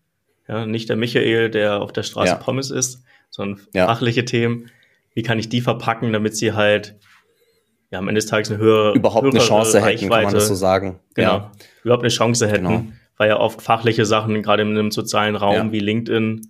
[0.47, 2.35] ja, nicht der Michael, der auf der Straße ja.
[2.35, 3.85] Pommes isst, sondern ja.
[3.85, 4.69] fachliche Themen,
[5.13, 6.97] wie kann ich die verpacken, damit sie halt
[7.91, 10.55] ja, am Ende des Tages eine höhere überhaupt eine Chance hätten, kann man das so
[10.55, 10.99] sagen.
[11.13, 11.51] Genau, ja.
[11.83, 12.83] überhaupt eine Chance hätten, genau.
[13.17, 15.71] weil ja oft fachliche Sachen gerade in einem sozialen Raum ja.
[15.71, 16.41] wie LinkedIn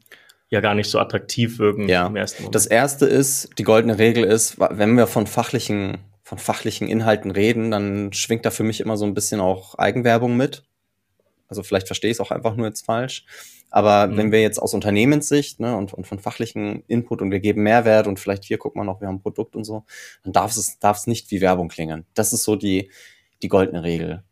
[0.50, 1.88] ja gar nicht so attraktiv wirken.
[1.90, 2.12] Ja.
[2.52, 5.98] Das erste ist, die goldene Regel ist, wenn wir von fachlichen
[6.32, 10.38] von fachlichen Inhalten reden, dann schwingt da für mich immer so ein bisschen auch Eigenwerbung
[10.38, 10.64] mit.
[11.50, 13.26] Also vielleicht verstehe ich es auch einfach nur jetzt falsch.
[13.70, 14.16] Aber mhm.
[14.16, 18.08] wenn wir jetzt aus Unternehmenssicht ne, und, und von fachlichen Input und wir geben Mehrwert
[18.08, 19.84] und vielleicht hier guck mal noch, wir haben ein Produkt und so,
[20.24, 22.06] dann darf es, darf es nicht wie Werbung klingen.
[22.14, 22.92] Das ist so die,
[23.42, 24.24] die goldene Regel.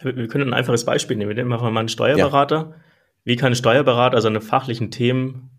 [0.00, 1.28] Wir können ein einfaches Beispiel nehmen.
[1.28, 2.56] Wir nehmen einfach mal einen Steuerberater.
[2.56, 2.74] Ja.
[3.22, 5.50] Wie kann ein Steuerberater seine fachlichen Themen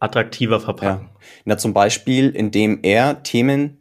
[0.00, 1.06] attraktiver verpacken?
[1.06, 1.20] Ja.
[1.46, 3.78] Na, zum Beispiel, indem er Themen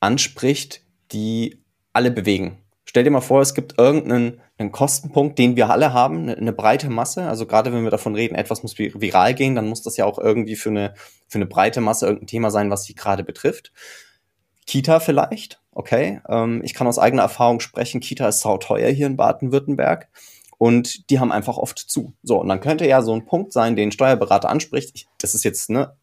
[0.00, 0.82] anspricht,
[1.12, 2.58] die alle bewegen.
[2.84, 6.52] Stell dir mal vor, es gibt irgendeinen einen Kostenpunkt, den wir alle haben, eine, eine,
[6.52, 7.22] breite Masse.
[7.22, 10.18] Also gerade wenn wir davon reden, etwas muss viral gehen, dann muss das ja auch
[10.18, 10.94] irgendwie für eine,
[11.28, 13.72] für eine breite Masse irgendein Thema sein, was sie gerade betrifft.
[14.66, 16.20] Kita vielleicht, okay.
[16.28, 20.08] Ähm, ich kann aus eigener Erfahrung sprechen, Kita ist sauteuer hier in Baden-Württemberg
[20.58, 22.12] und die haben einfach oft zu.
[22.22, 24.90] So, und dann könnte ja so ein Punkt sein, den Steuerberater anspricht.
[24.94, 25.96] Ich, das ist jetzt, ne,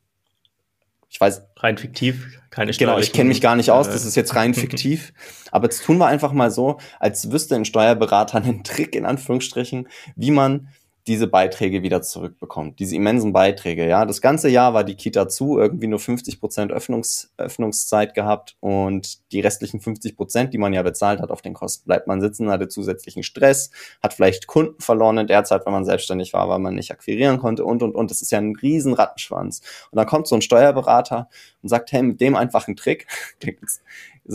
[1.10, 1.44] ich weiß.
[1.58, 5.14] Rein fiktiv, keine Genau, ich kenne mich gar nicht aus, das ist jetzt rein fiktiv.
[5.52, 9.88] Aber jetzt tun wir einfach mal so, als wüsste ein Steuerberater einen Trick in Anführungsstrichen,
[10.16, 10.70] wie man
[11.08, 12.80] diese Beiträge wieder zurückbekommt.
[12.80, 14.06] Diese immensen Beiträge, ja.
[14.06, 19.32] Das ganze Jahr war die Kita zu, irgendwie nur 50 Prozent Öffnungs Öffnungszeit gehabt und
[19.32, 22.50] die restlichen 50 Prozent, die man ja bezahlt hat auf den Kosten, bleibt man sitzen,
[22.50, 23.72] hatte zusätzlichen Stress,
[24.04, 27.38] hat vielleicht Kunden verloren in der Zeit, wenn man selbstständig war, weil man nicht akquirieren
[27.38, 28.12] konnte und, und, und.
[28.12, 29.62] Das ist ja ein riesen Rattenschwanz.
[29.92, 31.30] Und dann kommt so ein Steuerberater
[31.64, 33.08] und sagt, hey, mit dem einfachen Trick,
[33.42, 33.82] ist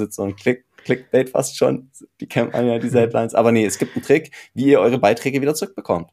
[0.01, 3.65] jetzt so ein Klick, Clickbait fast schon, die kennt man ja, diese Headlines, aber nee,
[3.65, 6.11] es gibt einen Trick, wie ihr eure Beiträge wieder zurückbekommt.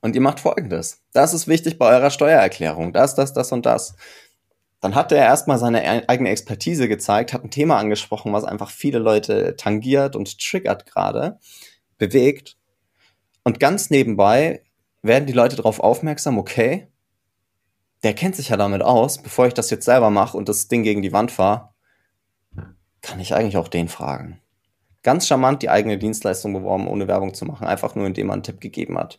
[0.00, 1.02] Und ihr macht folgendes.
[1.12, 2.92] Das ist wichtig bei eurer Steuererklärung.
[2.92, 3.96] Das, das, das und das.
[4.80, 8.70] Dann hat er erstmal seine e-, eigene Expertise gezeigt, hat ein Thema angesprochen, was einfach
[8.70, 11.38] viele Leute tangiert und triggert gerade,
[11.98, 12.56] bewegt.
[13.42, 14.62] Und ganz nebenbei
[15.02, 16.88] werden die Leute darauf aufmerksam, okay,
[18.04, 20.84] der kennt sich ja damit aus, bevor ich das jetzt selber mache und das Ding
[20.84, 21.70] gegen die Wand fahre,
[23.02, 24.40] kann ich eigentlich auch den fragen.
[25.02, 28.42] Ganz charmant die eigene Dienstleistung beworben, ohne Werbung zu machen, einfach nur indem man einen
[28.42, 29.18] Tipp gegeben hat.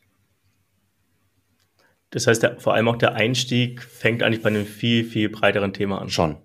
[2.12, 5.74] Das heißt, der, vor allem auch der Einstieg fängt eigentlich bei einem viel, viel breiteren
[5.74, 6.10] Thema an.
[6.10, 6.38] Schon.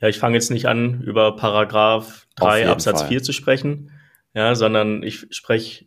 [0.00, 3.08] Ja, ich fange jetzt nicht an, über Paragraph 3 Absatz Fall.
[3.08, 3.90] 4 zu sprechen,
[4.32, 5.86] ja, sondern ich spreche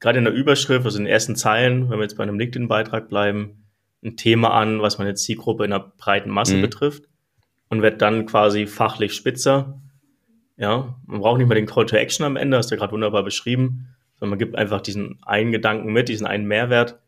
[0.00, 3.08] gerade in der Überschrift, also in den ersten Zeilen, wenn wir jetzt bei einem LinkedIn-Beitrag
[3.08, 3.64] bleiben,
[4.02, 6.62] ein Thema an, was meine Zielgruppe in einer breiten Masse mhm.
[6.62, 7.04] betrifft
[7.68, 9.80] und werde dann quasi fachlich spitzer.
[10.56, 12.92] Ja, man braucht nicht mehr den Call to Action am Ende, hast du ja gerade
[12.92, 17.00] wunderbar beschrieben, sondern man gibt einfach diesen einen Gedanken mit, diesen einen Mehrwert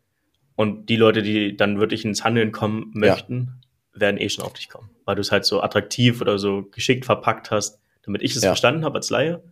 [0.55, 3.61] und die Leute, die dann wirklich ins Handeln kommen möchten,
[3.93, 4.01] ja.
[4.01, 7.05] werden eh schon auf dich kommen, weil du es halt so attraktiv oder so geschickt
[7.05, 8.49] verpackt hast, damit ich es ja.
[8.49, 9.43] verstanden habe als Laie.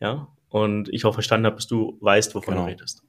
[0.00, 0.28] Ja.
[0.48, 2.66] Und ich auch verstanden habe, dass du weißt, wovon genau.
[2.66, 3.02] du redest.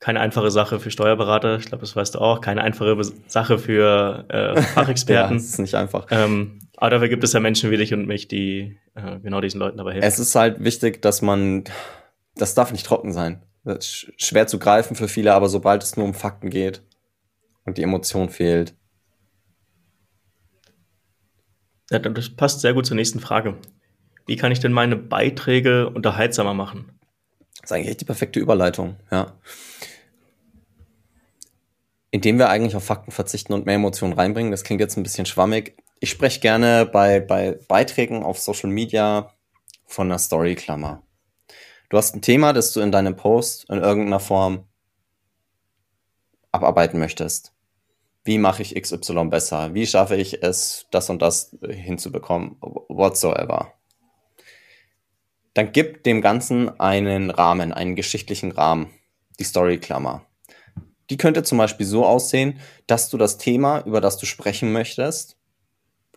[0.00, 2.40] Keine einfache Sache für Steuerberater, ich glaube, das weißt du auch.
[2.40, 5.36] Keine einfache Sache für äh, Fachexperten.
[5.36, 6.06] ja, das ist nicht einfach.
[6.10, 9.60] Ähm, aber dafür gibt es ja Menschen wie dich und mich, die äh, genau diesen
[9.60, 10.06] Leuten dabei helfen.
[10.06, 11.64] Es ist halt wichtig, dass man,
[12.34, 13.42] das darf nicht trocken sein
[13.80, 16.82] schwer zu greifen für viele, aber sobald es nur um Fakten geht
[17.64, 18.74] und die Emotion fehlt.
[21.90, 23.56] Ja, das passt sehr gut zur nächsten Frage.
[24.26, 26.98] Wie kann ich denn meine Beiträge unterhaltsamer machen?
[27.60, 29.32] Das ist eigentlich echt die perfekte Überleitung, ja.
[32.10, 35.26] Indem wir eigentlich auf Fakten verzichten und mehr Emotionen reinbringen, das klingt jetzt ein bisschen
[35.26, 35.76] schwammig.
[36.00, 39.32] Ich spreche gerne bei, bei Beiträgen auf Social Media
[39.86, 41.02] von einer Story-Klammer.
[41.94, 44.64] Du hast ein Thema, das du in deinem Post in irgendeiner Form
[46.50, 47.52] abarbeiten möchtest.
[48.24, 49.74] Wie mache ich XY besser?
[49.74, 52.56] Wie schaffe ich es, das und das hinzubekommen?
[52.60, 53.74] Whatsoever.
[55.52, 58.90] Dann gib dem Ganzen einen Rahmen, einen geschichtlichen Rahmen,
[59.38, 60.26] die Story-Klammer.
[61.10, 65.36] Die könnte zum Beispiel so aussehen, dass du das Thema, über das du sprechen möchtest,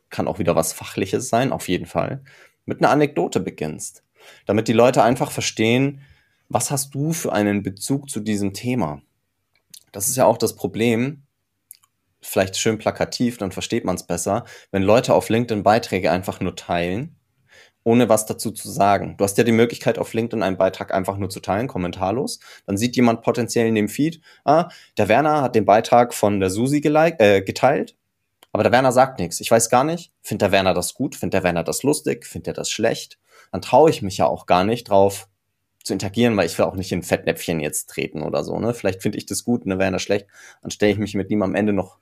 [0.09, 2.23] kann auch wieder was Fachliches sein, auf jeden Fall,
[2.65, 4.06] mit einer Anekdote beginnst
[4.45, 6.01] damit die Leute einfach verstehen,
[6.49, 9.01] was hast du für einen Bezug zu diesem Thema?
[9.91, 11.23] Das ist ja auch das Problem,
[12.21, 16.55] vielleicht schön plakativ, dann versteht man es besser, wenn Leute auf LinkedIn Beiträge einfach nur
[16.55, 17.15] teilen,
[17.83, 19.15] ohne was dazu zu sagen.
[19.17, 22.39] Du hast ja die Möglichkeit, auf LinkedIn einen Beitrag einfach nur zu teilen, kommentarlos.
[22.65, 26.49] Dann sieht jemand potenziell in dem Feed, ah, der Werner hat den Beitrag von der
[26.49, 27.95] Susi äh, geteilt,
[28.51, 29.39] aber der Werner sagt nichts.
[29.39, 32.49] Ich weiß gar nicht, findet der Werner das gut, findet der Werner das lustig, findet
[32.49, 33.19] er das schlecht?
[33.51, 35.27] Dann traue ich mich ja auch gar nicht drauf,
[35.87, 38.59] zu interagieren, weil ich will auch nicht in Fettnäpfchen jetzt treten oder so.
[38.59, 38.73] Ne?
[38.73, 40.27] Vielleicht finde ich das gut, ne, wäre das schlecht,
[40.61, 41.97] dann stelle ich mich mit ihm am Ende noch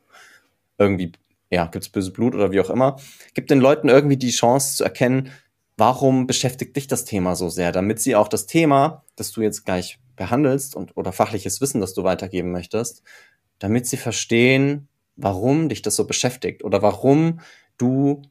[0.78, 1.14] irgendwie,
[1.50, 2.98] ja, gibt's böse Blut oder wie auch immer.
[3.34, 5.32] Gibt den Leuten irgendwie die Chance zu erkennen,
[5.78, 9.64] warum beschäftigt dich das Thema so sehr, damit sie auch das Thema, das du jetzt
[9.66, 13.04] gleich behandelst und oder fachliches Wissen, das du weitergeben möchtest,
[13.60, 17.40] damit sie verstehen, warum dich das so beschäftigt oder warum
[17.78, 18.22] du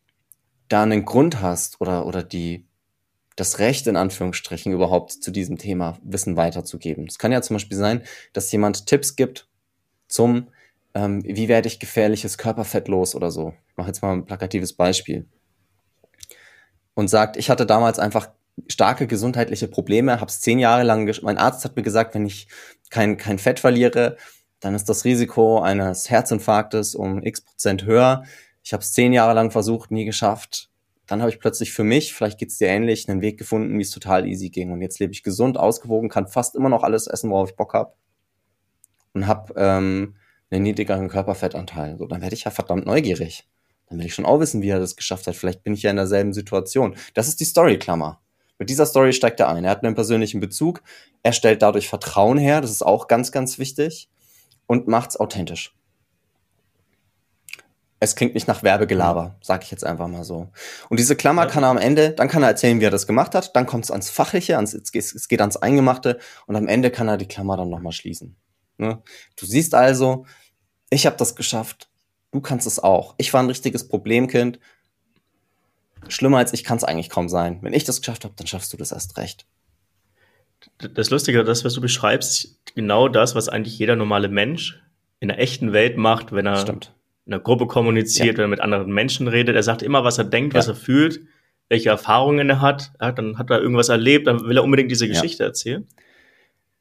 [0.68, 2.66] da einen Grund hast oder, oder die,
[3.36, 7.06] das Recht in Anführungsstrichen überhaupt zu diesem Thema Wissen weiterzugeben.
[7.08, 9.48] Es kann ja zum Beispiel sein, dass jemand Tipps gibt
[10.06, 10.48] zum,
[10.94, 13.54] ähm, wie werde ich gefährliches Körperfett los oder so.
[13.68, 15.26] Ich mache jetzt mal ein plakatives Beispiel.
[16.94, 18.28] Und sagt, ich hatte damals einfach
[18.68, 22.46] starke gesundheitliche Probleme, habe es zehn Jahre lang, mein Arzt hat mir gesagt, wenn ich
[22.88, 24.16] kein, kein Fett verliere,
[24.60, 28.22] dann ist das Risiko eines Herzinfarktes um x Prozent höher.
[28.62, 30.70] Ich habe es zehn Jahre lang versucht, nie geschafft
[31.06, 33.90] dann habe ich plötzlich für mich, vielleicht geht's dir ähnlich, einen Weg gefunden, wie es
[33.90, 34.72] total easy ging.
[34.72, 37.74] Und jetzt lebe ich gesund, ausgewogen, kann fast immer noch alles essen, worauf ich Bock
[37.74, 37.92] habe.
[39.12, 40.16] Und habe ähm,
[40.50, 41.98] einen niedrigeren Körperfettanteil.
[41.98, 43.46] So, dann werde ich ja verdammt neugierig.
[43.88, 45.36] Dann will ich schon auch wissen, wie er das geschafft hat.
[45.36, 46.96] Vielleicht bin ich ja in derselben Situation.
[47.12, 48.20] Das ist die Story-Klammer.
[48.58, 49.64] Mit dieser Story steigt er ein.
[49.64, 50.82] Er hat einen persönlichen Bezug.
[51.22, 52.60] Er stellt dadurch Vertrauen her.
[52.60, 54.08] Das ist auch ganz, ganz wichtig.
[54.66, 55.74] Und macht's authentisch
[58.00, 60.50] es klingt nicht nach Werbegelaber, sag ich jetzt einfach mal so.
[60.88, 61.48] Und diese Klammer ja.
[61.50, 63.84] kann er am Ende, dann kann er erzählen, wie er das gemacht hat, dann kommt
[63.84, 67.56] es ans Fachliche, ans, es geht ans Eingemachte und am Ende kann er die Klammer
[67.56, 68.36] dann nochmal schließen.
[68.78, 69.02] Ne?
[69.36, 70.26] Du siehst also,
[70.90, 71.88] ich habe das geschafft,
[72.32, 73.14] du kannst es auch.
[73.18, 74.58] Ich war ein richtiges Problemkind.
[76.08, 77.60] Schlimmer als ich kann es eigentlich kaum sein.
[77.62, 79.46] Wenn ich das geschafft habe, dann schaffst du das erst recht.
[80.78, 84.82] Das Lustige, das, was du beschreibst, ist genau das, was eigentlich jeder normale Mensch
[85.20, 86.93] in der echten Welt macht, wenn er Stimmt
[87.26, 88.44] einer Gruppe kommuniziert ja.
[88.44, 89.56] oder mit anderen Menschen redet.
[89.56, 90.58] Er sagt immer, was er denkt, ja.
[90.58, 91.20] was er fühlt,
[91.68, 92.92] welche Erfahrungen er hat.
[93.00, 95.86] Ja, dann hat er irgendwas erlebt, dann will er unbedingt diese Geschichte erzählen.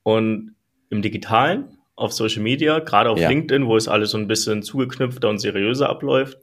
[0.04, 0.56] Und
[0.90, 5.30] im Digitalen, auf Social Media, gerade auf LinkedIn, wo es alles so ein bisschen zugeknüpfter
[5.30, 6.40] und seriöser abläuft,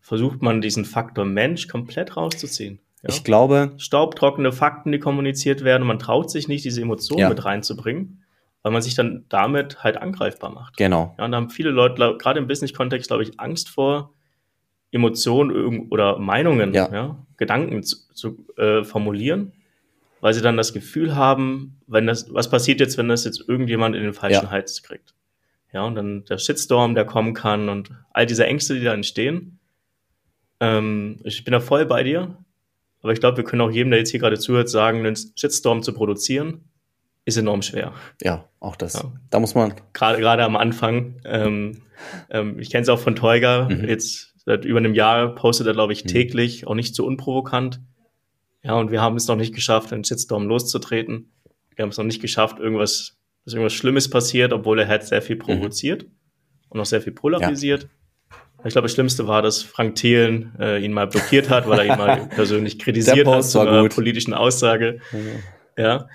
[0.00, 2.78] versucht man diesen Faktor Mensch komplett rauszuziehen.
[3.02, 3.72] Ich glaube.
[3.76, 5.86] Staubtrockene Fakten, die kommuniziert werden.
[5.86, 8.22] Man traut sich nicht, diese Emotionen mit reinzubringen
[8.66, 10.76] weil man sich dann damit halt angreifbar macht.
[10.76, 11.14] Genau.
[11.18, 14.12] Ja, und da haben viele Leute, gerade im Business-Kontext, glaube ich, Angst vor
[14.90, 16.92] Emotionen oder Meinungen, ja.
[16.92, 19.52] ja Gedanken zu, zu äh, formulieren,
[20.20, 23.94] weil sie dann das Gefühl haben, wenn das, was passiert jetzt, wenn das jetzt irgendjemand
[23.94, 24.50] in den falschen ja.
[24.50, 25.14] Hals kriegt?
[25.72, 29.60] Ja, und dann der Shitstorm, der kommen kann und all diese Ängste, die da entstehen.
[30.58, 32.36] Ähm, ich bin da voll bei dir,
[33.00, 35.84] aber ich glaube, wir können auch jedem, der jetzt hier gerade zuhört, sagen, einen Shitstorm
[35.84, 36.64] zu produzieren,
[37.26, 37.92] ist enorm schwer.
[38.22, 38.94] Ja, auch das.
[38.94, 39.12] Ja.
[39.30, 39.74] Da muss man.
[39.92, 41.16] Gerade gerade am Anfang.
[41.24, 41.82] Ähm,
[42.30, 43.68] ähm, ich kenne es auch von Teuger.
[43.68, 43.86] Mhm.
[43.88, 46.08] Jetzt seit über einem Jahr postet er, glaube ich, mhm.
[46.08, 47.80] täglich, auch nicht so unprovokant.
[48.62, 51.32] Ja, und wir haben es noch nicht geschafft, einen Shitstorm loszutreten.
[51.74, 55.20] Wir haben es noch nicht geschafft, irgendwas, dass irgendwas Schlimmes passiert, obwohl er halt sehr
[55.20, 55.40] viel mhm.
[55.40, 56.10] provoziert mhm.
[56.70, 57.82] und auch sehr viel polarisiert.
[57.82, 57.88] Ja.
[58.64, 61.84] Ich glaube, das Schlimmste war, dass Frank Thelen äh, ihn mal blockiert hat, weil er
[61.86, 65.00] ihn mal persönlich kritisiert hat zu einer politischen Aussage.
[65.12, 65.42] Mhm.
[65.76, 66.08] Ja.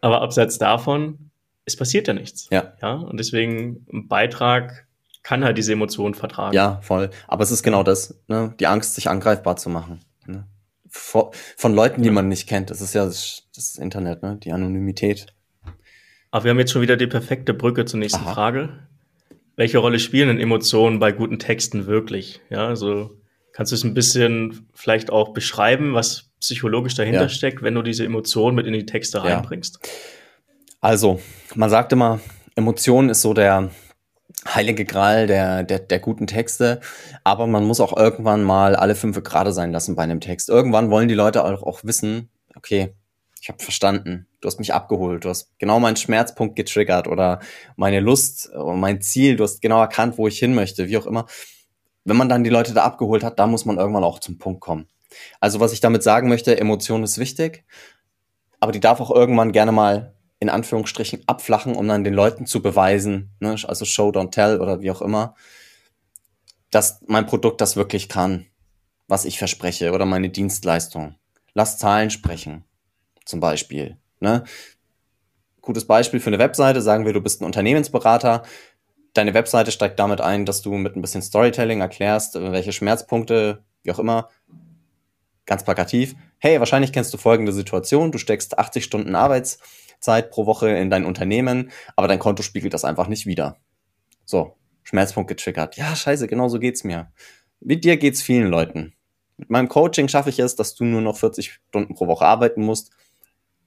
[0.00, 1.30] Aber abseits davon,
[1.64, 2.48] es passiert ja nichts.
[2.50, 2.74] Ja.
[2.80, 2.94] Ja.
[2.94, 4.86] Und deswegen ein Beitrag
[5.22, 6.54] kann halt diese Emotionen vertragen.
[6.54, 7.10] Ja, voll.
[7.26, 8.54] Aber es ist genau das, ne?
[8.58, 10.00] die Angst, sich angreifbar zu machen.
[10.26, 10.46] Ne?
[10.88, 11.26] Von,
[11.56, 12.14] von Leuten, die ja.
[12.14, 12.70] man nicht kennt.
[12.70, 14.38] Das ist ja das, das Internet, ne?
[14.42, 15.26] die Anonymität.
[16.30, 18.32] Aber wir haben jetzt schon wieder die perfekte Brücke zur nächsten Aha.
[18.32, 18.78] Frage.
[19.56, 22.40] Welche Rolle spielen denn Emotionen bei guten Texten wirklich?
[22.48, 23.18] Ja, also
[23.52, 27.28] kannst du es ein bisschen vielleicht auch beschreiben, was psychologisch dahinter ja.
[27.28, 29.78] steckt, wenn du diese Emotionen mit in die Texte reinbringst?
[29.82, 29.90] Ja.
[30.80, 31.20] Also,
[31.54, 32.20] man sagt immer,
[32.54, 33.70] Emotionen ist so der
[34.46, 36.80] heilige Gral der, der, der guten Texte,
[37.24, 40.48] aber man muss auch irgendwann mal alle fünf gerade sein lassen bei einem Text.
[40.48, 42.94] Irgendwann wollen die Leute auch, auch wissen, okay,
[43.40, 47.40] ich habe verstanden, du hast mich abgeholt, du hast genau meinen Schmerzpunkt getriggert oder
[47.76, 51.26] meine Lust, mein Ziel, du hast genau erkannt, wo ich hin möchte, wie auch immer.
[52.04, 54.60] Wenn man dann die Leute da abgeholt hat, da muss man irgendwann auch zum Punkt
[54.60, 54.86] kommen.
[55.40, 57.64] Also was ich damit sagen möchte, Emotion ist wichtig,
[58.60, 62.62] aber die darf auch irgendwann gerne mal in Anführungsstrichen abflachen, um dann den Leuten zu
[62.62, 65.34] beweisen, ne, also Show, don't tell oder wie auch immer,
[66.70, 68.46] dass mein Produkt das wirklich kann,
[69.08, 71.16] was ich verspreche oder meine Dienstleistung.
[71.54, 72.64] Lass Zahlen sprechen,
[73.24, 73.96] zum Beispiel.
[74.20, 74.44] Ne?
[75.60, 78.42] Gutes Beispiel für eine Webseite, sagen wir, du bist ein Unternehmensberater.
[79.14, 83.90] Deine Webseite steigt damit ein, dass du mit ein bisschen Storytelling erklärst, welche Schmerzpunkte, wie
[83.90, 84.28] auch immer,
[85.48, 86.14] ganz plakativ.
[86.38, 88.12] Hey, wahrscheinlich kennst du folgende Situation.
[88.12, 92.84] Du steckst 80 Stunden Arbeitszeit pro Woche in dein Unternehmen, aber dein Konto spiegelt das
[92.84, 93.56] einfach nicht wieder.
[94.24, 95.76] So, Schmerzpunkt getriggert.
[95.76, 97.10] Ja, scheiße, genau so geht's mir.
[97.60, 98.94] Mit dir geht's vielen Leuten.
[99.38, 102.62] Mit meinem Coaching schaffe ich es, dass du nur noch 40 Stunden pro Woche arbeiten
[102.62, 102.90] musst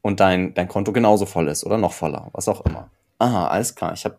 [0.02, 2.92] und dein, dein Konto genauso voll ist oder noch voller, was auch immer.
[3.18, 3.94] Aha, alles klar.
[3.94, 4.18] Ich habe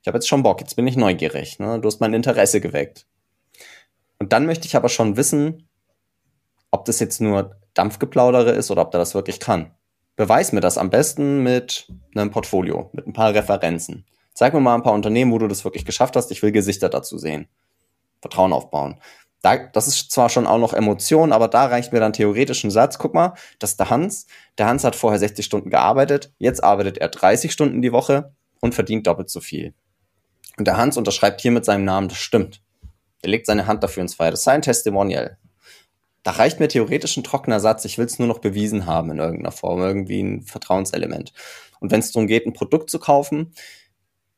[0.00, 1.58] ich hab jetzt schon Bock, jetzt bin ich neugierig.
[1.58, 1.78] Ne?
[1.80, 3.06] Du hast mein Interesse geweckt.
[4.18, 5.67] Und dann möchte ich aber schon wissen,
[6.70, 9.72] ob das jetzt nur Dampfgeplaudere ist oder ob der das wirklich kann.
[10.16, 14.04] Beweis mir das am besten mit einem Portfolio, mit ein paar Referenzen.
[14.34, 16.30] Zeig mir mal ein paar Unternehmen, wo du das wirklich geschafft hast.
[16.30, 17.48] Ich will Gesichter dazu sehen.
[18.20, 19.00] Vertrauen aufbauen.
[19.42, 22.70] Da, das ist zwar schon auch noch Emotion, aber da reicht mir dann theoretisch ein
[22.70, 22.98] Satz.
[22.98, 24.26] Guck mal, das ist der Hans.
[24.58, 26.32] Der Hans hat vorher 60 Stunden gearbeitet.
[26.38, 29.74] Jetzt arbeitet er 30 Stunden die Woche und verdient doppelt so viel.
[30.56, 32.60] Und der Hans unterschreibt hier mit seinem Namen, das stimmt.
[33.22, 34.32] Er legt seine Hand dafür ins Feuer.
[34.32, 35.38] Das ist sein Testimonial.
[36.22, 37.84] Da reicht mir theoretisch ein trockener Satz.
[37.84, 41.32] Ich will es nur noch bewiesen haben in irgendeiner Form, irgendwie ein Vertrauenselement.
[41.80, 43.52] Und wenn es darum geht, ein Produkt zu kaufen,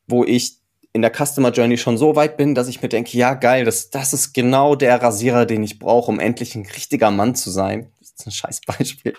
[0.07, 0.61] wo ich
[0.93, 3.91] in der Customer Journey schon so weit bin, dass ich mir denke, ja geil, das,
[3.91, 7.93] das ist genau der Rasierer, den ich brauche, um endlich ein richtiger Mann zu sein.
[8.01, 9.15] Das ist ein scheiß Beispiel.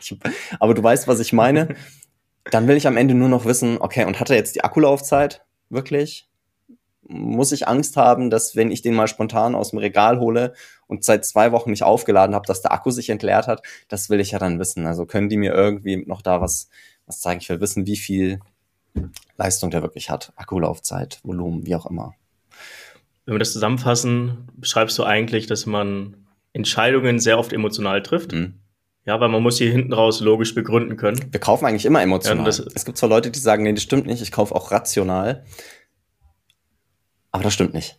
[0.60, 1.76] aber du weißt, was ich meine.
[2.50, 5.46] Dann will ich am Ende nur noch wissen, okay, und hat er jetzt die Akkulaufzeit?
[5.70, 6.28] Wirklich?
[7.14, 10.54] Muss ich Angst haben, dass wenn ich den mal spontan aus dem Regal hole
[10.88, 13.62] und seit zwei Wochen nicht aufgeladen habe, dass der Akku sich entleert hat?
[13.90, 14.86] Das will ich ja dann wissen.
[14.86, 16.70] Also können die mir irgendwie noch da was,
[17.06, 17.42] was zeigen?
[17.42, 18.40] Ich will wissen, wie viel
[19.38, 20.32] Leistung der wirklich hat.
[20.36, 22.14] Akkulaufzeit, Volumen, wie auch immer.
[23.26, 26.16] Wenn wir das zusammenfassen, beschreibst du eigentlich, dass man
[26.54, 28.34] Entscheidungen sehr oft emotional trifft.
[28.34, 28.56] Mhm.
[29.06, 31.20] Ja, weil man muss hier hinten raus logisch begründen können.
[31.32, 32.52] Wir kaufen eigentlich immer emotional.
[32.52, 35.44] Ja, es gibt zwar Leute, die sagen, nee, das stimmt nicht, ich kaufe auch rational.
[37.32, 37.98] Aber das stimmt nicht.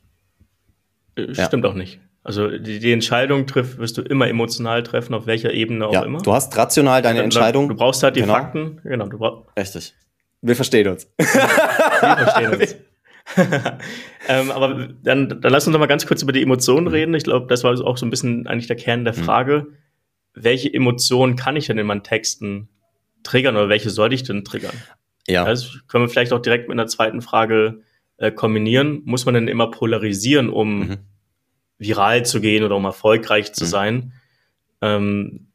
[1.17, 1.71] Äh, stimmt ja.
[1.71, 2.01] auch nicht.
[2.25, 6.05] Also die, die, Entscheidung trifft, wirst du immer emotional treffen, auf welcher Ebene auch ja,
[6.05, 6.23] immer.
[6.23, 7.69] Du hast rational deine Entscheidung.
[7.69, 8.35] Du brauchst halt die genau.
[8.35, 8.81] Fakten.
[8.85, 9.49] Genau, du brauchst.
[9.59, 9.95] Richtig.
[10.41, 11.09] Wir verstehen uns.
[11.19, 12.77] Wir verstehen uns.
[14.29, 16.93] ähm, aber dann, dann lass uns noch mal ganz kurz über die Emotionen mhm.
[16.93, 17.15] reden.
[17.15, 19.23] Ich glaube, das war auch so ein bisschen eigentlich der Kern der mhm.
[19.23, 19.67] Frage.
[19.69, 19.77] Mhm.
[20.35, 22.69] Welche Emotionen kann ich denn in meinen Texten
[23.23, 24.75] triggern oder welche sollte ich denn triggern?
[25.27, 25.45] Ja.
[25.45, 27.83] Also können wir vielleicht auch direkt mit einer zweiten Frage
[28.23, 29.03] äh, kombinieren.
[29.05, 30.99] Muss man denn immer polarisieren, um mhm.
[31.79, 33.69] viral zu gehen oder um erfolgreich zu mhm.
[33.69, 34.13] sein?
[34.81, 35.49] Ähm,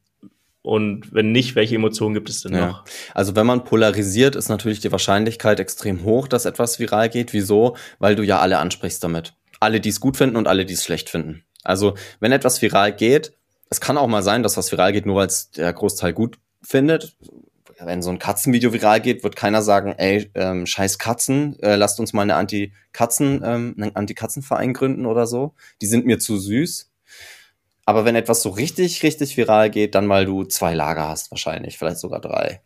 [0.61, 2.68] und wenn nicht, welche Emotionen gibt es denn ja.
[2.68, 2.84] noch?
[3.13, 7.32] Also wenn man polarisiert, ist natürlich die Wahrscheinlichkeit extrem hoch, dass etwas viral geht.
[7.32, 7.78] Wieso?
[7.99, 9.34] Weil du ja alle ansprichst damit.
[9.61, 11.43] Alle, die es gut finden und alle, die es schlecht finden.
[11.63, 13.32] Also wenn etwas viral geht,
[13.70, 16.38] es kann auch mal sein, dass was viral geht, nur weil es der Großteil gut
[16.61, 17.15] findet.
[17.80, 21.99] Wenn so ein Katzenvideo viral geht, wird keiner sagen, ey, ähm, scheiß Katzen, äh, lasst
[21.99, 25.53] uns mal eine Anti-Katzen, ähm, einen Anti-Katzen-Verein gründen oder so.
[25.82, 26.91] Die sind mir zu süß.
[27.86, 31.78] Aber wenn etwas so richtig, richtig viral geht, dann weil du zwei Lager hast, wahrscheinlich,
[31.78, 32.61] vielleicht sogar drei.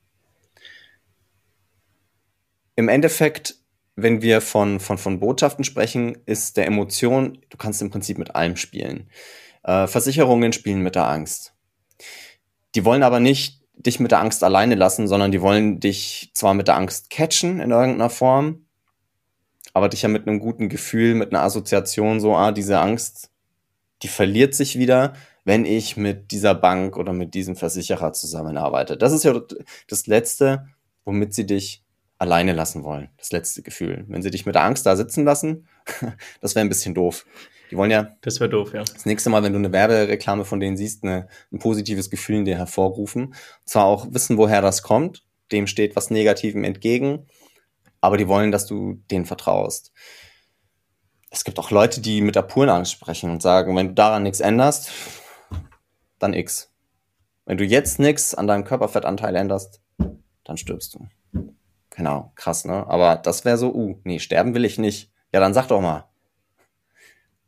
[2.76, 3.56] Im Endeffekt,
[3.96, 8.34] wenn wir von, von, von Botschaften sprechen, ist der Emotion, du kannst im Prinzip mit
[8.34, 9.10] allem spielen.
[9.64, 11.54] Äh, Versicherungen spielen mit der Angst.
[12.74, 16.54] Die wollen aber nicht dich mit der Angst alleine lassen, sondern die wollen dich zwar
[16.54, 18.66] mit der Angst catchen in irgendeiner Form,
[19.74, 23.32] aber dich ja mit einem guten Gefühl, mit einer Assoziation so, ah, diese Angst
[24.02, 25.14] die verliert sich wieder,
[25.44, 28.98] wenn ich mit dieser Bank oder mit diesem Versicherer zusammenarbeite.
[28.98, 29.40] Das ist ja
[29.88, 30.68] das Letzte,
[31.06, 31.84] womit sie dich
[32.22, 33.10] alleine lassen wollen.
[33.18, 34.06] Das letzte Gefühl.
[34.08, 35.68] Wenn sie dich mit der Angst da sitzen lassen,
[36.42, 37.26] das wäre ein bisschen doof.
[37.72, 38.16] Die wollen ja.
[38.22, 38.84] Das wäre doof, ja.
[38.84, 42.46] Das nächste Mal, wenn du eine Werbereklame von denen siehst, eine, ein positives Gefühl in
[42.46, 43.28] dir hervorrufen.
[43.28, 45.24] Und zwar auch wissen, woher das kommt.
[45.52, 47.28] Dem steht was Negativem entgegen.
[48.02, 49.92] Aber die wollen, dass du denen vertraust
[51.32, 54.24] es gibt auch Leute, die mit der puren Angst sprechen und sagen, wenn du daran
[54.24, 54.92] nichts änderst,
[56.20, 56.72] dann X.
[57.46, 59.82] Wenn du jetzt nichts an deinem Körperfettanteil änderst,
[60.44, 61.08] dann stirbst du.
[61.92, 62.88] Genau, krass, ne?
[62.88, 65.12] Aber das wäre so, uh, nee, sterben will ich nicht.
[65.32, 66.06] Ja, dann sag doch mal.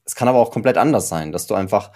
[0.06, 1.92] Es kann aber auch komplett anders sein, dass du einfach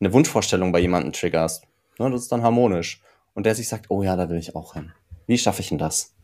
[0.00, 1.66] eine Wunschvorstellung bei jemandem triggerst.
[1.98, 3.02] Ne, das ist dann harmonisch.
[3.34, 4.92] Und der sich sagt, oh ja, da will ich auch hin.
[5.26, 6.14] Wie schaffe ich denn das?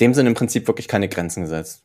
[0.00, 1.84] Dem sind im Prinzip wirklich keine Grenzen gesetzt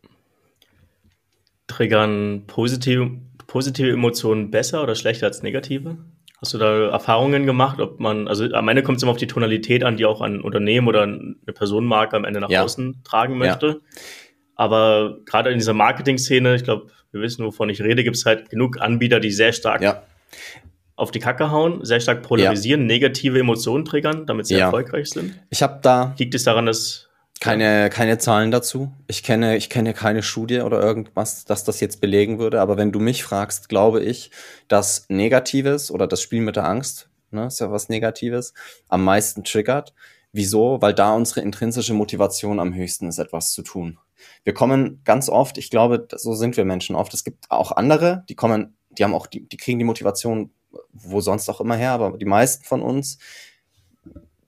[1.68, 5.98] triggern positive, positive Emotionen besser oder schlechter als negative?
[6.42, 9.28] Hast du da Erfahrungen gemacht, ob man, also am Ende kommt es immer auf die
[9.28, 12.64] Tonalität an, die auch ein Unternehmen oder eine Personenmarke am Ende nach ja.
[12.64, 13.68] außen tragen möchte.
[13.68, 13.76] Ja.
[14.56, 18.50] Aber gerade in dieser Marketing-Szene, ich glaube, wir wissen, wovon ich rede, gibt es halt
[18.50, 20.04] genug Anbieter, die sehr stark ja.
[20.96, 25.40] auf die Kacke hauen, sehr stark polarisieren, negative Emotionen triggern, damit sie erfolgreich sind.
[25.50, 26.14] Ich habe da.
[26.18, 27.05] Liegt es daran, dass
[27.42, 28.92] Keine, keine Zahlen dazu.
[29.08, 32.62] Ich kenne, ich kenne keine Studie oder irgendwas, dass das jetzt belegen würde.
[32.62, 34.32] Aber wenn du mich fragst, glaube ich,
[34.68, 38.54] dass Negatives oder das Spiel mit der Angst, ne, ist ja was Negatives,
[38.88, 39.94] am meisten triggert.
[40.32, 40.82] Wieso?
[40.82, 44.00] Weil da unsere intrinsische Motivation am höchsten ist, etwas zu tun.
[44.44, 47.14] Wir kommen ganz oft, ich glaube, so sind wir Menschen oft.
[47.14, 50.52] Es gibt auch andere, die kommen, die haben auch, die, die kriegen die Motivation
[50.94, 53.18] wo sonst auch immer her, aber die meisten von uns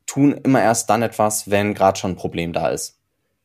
[0.07, 2.99] tun immer erst dann etwas, wenn gerade schon ein Problem da ist.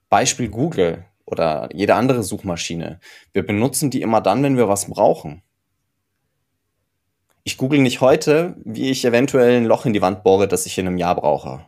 [0.09, 3.01] Beispiel Google oder jede andere Suchmaschine.
[3.33, 5.43] Wir benutzen die immer dann, wenn wir was brauchen.
[7.45, 10.79] Ich google nicht heute, wie ich eventuell ein Loch in die Wand bohre, das ich
[10.79, 11.67] in einem Jahr brauche.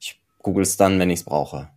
[0.00, 1.70] Ich google es dann, wenn ich es brauche.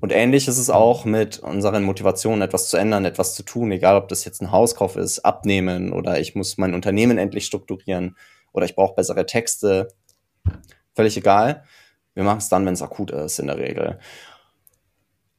[0.00, 3.96] Und ähnlich ist es auch mit unseren Motivationen, etwas zu ändern, etwas zu tun, egal
[3.96, 8.16] ob das jetzt ein Hauskauf ist, abnehmen oder ich muss mein Unternehmen endlich strukturieren
[8.52, 9.88] oder ich brauche bessere Texte.
[10.98, 11.62] Völlig egal.
[12.14, 14.00] Wir machen es dann, wenn es akut ist, in der Regel.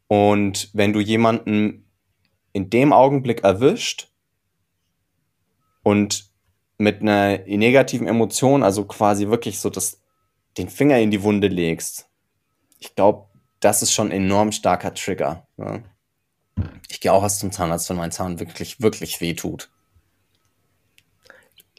[0.07, 1.85] Und wenn du jemanden
[2.53, 4.07] in dem Augenblick erwischt
[5.83, 6.31] und
[6.77, 10.01] mit einer negativen Emotion, also quasi wirklich so das,
[10.57, 12.09] den Finger in die Wunde legst,
[12.79, 13.27] ich glaube,
[13.59, 15.45] das ist schon ein enorm starker Trigger.
[15.57, 15.83] Ja.
[16.87, 19.69] Ich gehe auch erst zum Zahnarzt, wenn mein Zahn wirklich, wirklich weh tut.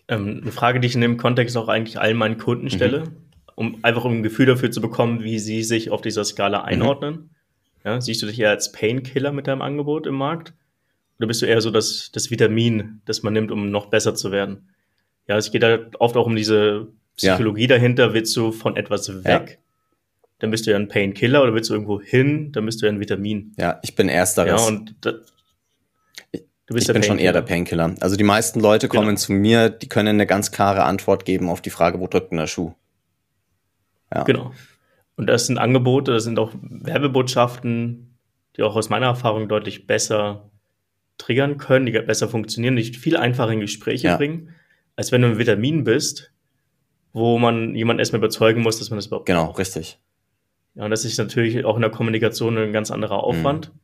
[0.06, 2.70] Ähm, eine Frage, die ich in dem Kontext auch eigentlich allen meinen Kunden mhm.
[2.70, 3.29] stelle, mhm.
[3.60, 6.64] Um einfach um ein Gefühl dafür zu bekommen, wie sie sich auf dieser Skala mhm.
[6.64, 7.14] einordnen.
[7.14, 7.30] Mhm.
[7.84, 10.54] Ja, siehst du dich eher als Painkiller mit deinem Angebot im Markt?
[11.18, 14.32] Oder bist du eher so das, das Vitamin, das man nimmt, um noch besser zu
[14.32, 14.70] werden?
[15.28, 17.68] Ja, es geht da oft auch um diese Psychologie ja.
[17.68, 18.14] dahinter.
[18.14, 19.50] Willst du von etwas weg?
[19.50, 19.56] Ja
[20.40, 22.92] dann bist du ja ein Painkiller oder willst du irgendwo hin, dann bist du ja
[22.92, 23.52] ein Vitamin.
[23.58, 24.62] Ja, ich bin ersteres.
[24.62, 27.94] Ja, und da, du bist ich bin schon eher der Painkiller.
[28.00, 29.18] Also die meisten Leute kommen genau.
[29.18, 32.38] zu mir, die können eine ganz klare Antwort geben auf die Frage, wo drückt denn
[32.38, 32.72] der Schuh?
[34.12, 34.24] Ja.
[34.24, 34.52] Genau.
[35.16, 38.16] Und das sind Angebote, das sind auch Werbebotschaften,
[38.56, 40.50] die auch aus meiner Erfahrung deutlich besser
[41.18, 44.16] triggern können, die besser funktionieren, die viel einfacher in Gespräche ja.
[44.16, 44.54] bringen,
[44.96, 46.32] als wenn du ein Vitamin bist,
[47.12, 49.58] wo man jemanden erstmal überzeugen muss, dass man das überhaupt Genau, braucht.
[49.58, 49.98] richtig.
[50.74, 53.72] Ja, und das ist natürlich auch in der Kommunikation ein ganz anderer Aufwand.
[53.72, 53.78] Mhm.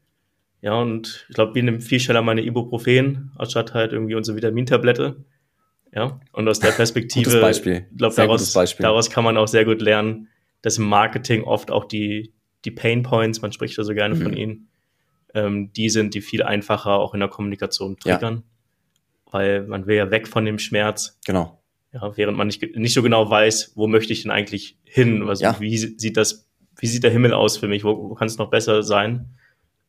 [0.62, 5.16] Ja, und ich glaube, wir nehmen viel schneller meine Ibuprofen, anstatt halt irgendwie unsere Vitamintablette.
[5.96, 7.62] Ja, und aus der Perspektive, ich
[7.96, 10.28] glaube, daraus, daraus kann man auch sehr gut lernen,
[10.60, 12.34] dass im Marketing oft auch die,
[12.64, 14.22] die Pain Points, man spricht da so gerne mhm.
[14.22, 14.68] von ihnen,
[15.34, 18.34] ähm, die sind, die viel einfacher auch in der Kommunikation triggern.
[18.34, 19.32] Ja.
[19.32, 21.18] Weil man will ja weg von dem Schmerz.
[21.24, 21.60] Genau.
[21.92, 25.26] Ja, während man nicht, nicht so genau weiß, wo möchte ich denn eigentlich hin?
[25.26, 25.58] Also ja.
[25.60, 26.46] wie sieht das
[26.78, 29.30] wie sieht der Himmel aus für mich, wo, wo kann es noch besser sein?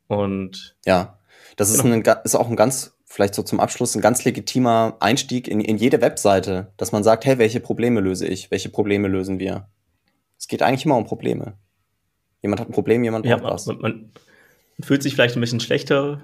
[0.08, 1.20] Und ja,
[1.58, 1.96] das ist, genau.
[1.96, 5.78] ein, ist auch ein ganz, vielleicht so zum Abschluss, ein ganz legitimer Einstieg in, in
[5.78, 8.52] jede Webseite, dass man sagt, hey, welche Probleme löse ich?
[8.52, 9.68] Welche Probleme lösen wir?
[10.38, 11.58] Es geht eigentlich immer um Probleme.
[12.42, 13.66] Jemand hat ein Problem, jemand braucht ja, was.
[13.66, 14.12] Man, man,
[14.82, 16.22] fühlt sich vielleicht ein bisschen schlechter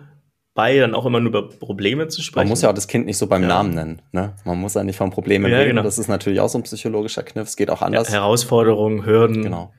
[0.53, 2.45] bei, dann auch immer nur über Probleme zu sprechen.
[2.45, 3.47] Man muss ja auch das Kind nicht so beim ja.
[3.47, 4.01] Namen nennen.
[4.11, 4.35] Ne?
[4.45, 5.69] Man muss ja nicht von Problemen ja, reden.
[5.71, 5.81] Genau.
[5.81, 7.47] Das ist natürlich auch so ein psychologischer Kniff.
[7.47, 8.09] Es geht auch anders.
[8.09, 9.41] Ja, Herausforderungen, Hürden.
[9.41, 9.71] Genau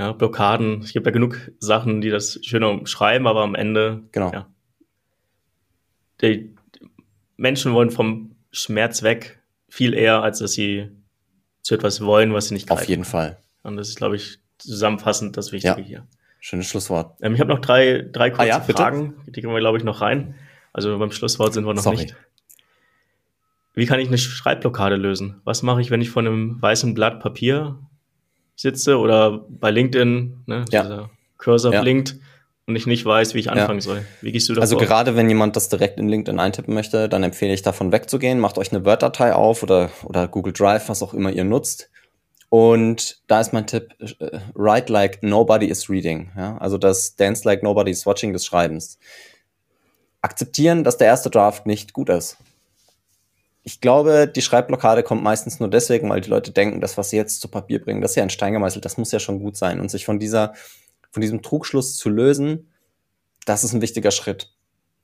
[0.00, 0.80] ja, Blockaden.
[0.80, 4.32] Es gibt ja genug Sachen, die das schöner umschreiben, aber am Ende, genau.
[4.32, 4.46] ja.
[6.22, 6.54] Die
[7.36, 10.90] Menschen wollen vom Schmerz weg viel eher, als dass sie
[11.62, 12.82] zu etwas wollen, was sie nicht greifen.
[12.82, 13.38] Auf jeden Fall.
[13.62, 15.86] Und das ist, glaube ich, zusammenfassend das Wichtige ja.
[15.86, 16.06] hier.
[16.40, 17.16] Schönes Schlusswort.
[17.20, 19.84] Ähm, ich habe noch drei, drei kurze ah, ja, Fragen, die gehen wir, glaube ich,
[19.84, 20.34] noch rein.
[20.72, 21.96] Also beim Schlusswort sind wir noch Sorry.
[21.96, 22.16] nicht.
[23.74, 25.40] Wie kann ich eine Schreibblockade lösen?
[25.44, 27.78] Was mache ich, wenn ich von einem weißen Blatt Papier
[28.56, 30.82] sitze oder bei LinkedIn, ne, ja.
[30.82, 31.82] dieser Cursor ja.
[31.82, 32.16] blinkt
[32.70, 33.84] und ich nicht weiß, wie ich anfangen ja.
[33.84, 34.04] soll.
[34.20, 37.22] Wie gehst du da Also gerade wenn jemand das direkt in LinkedIn eintippen möchte, dann
[37.22, 38.40] empfehle ich davon wegzugehen.
[38.40, 41.90] Macht euch eine Word-Datei auf oder, oder Google Drive, was auch immer ihr nutzt.
[42.48, 46.30] Und da ist mein Tipp, äh, write like nobody is reading.
[46.36, 46.56] Ja?
[46.58, 48.98] Also das dance like nobody is watching des Schreibens.
[50.22, 52.38] Akzeptieren, dass der erste Draft nicht gut ist
[53.62, 57.16] ich glaube, die Schreibblockade kommt meistens nur deswegen, weil die Leute denken, das, was sie
[57.16, 59.56] jetzt zu Papier bringen, das ist ja ein Stein gemeißelt, das muss ja schon gut
[59.56, 59.80] sein.
[59.80, 60.54] Und sich von dieser,
[61.10, 62.72] von diesem Trugschluss zu lösen,
[63.46, 64.52] das ist ein wichtiger Schritt.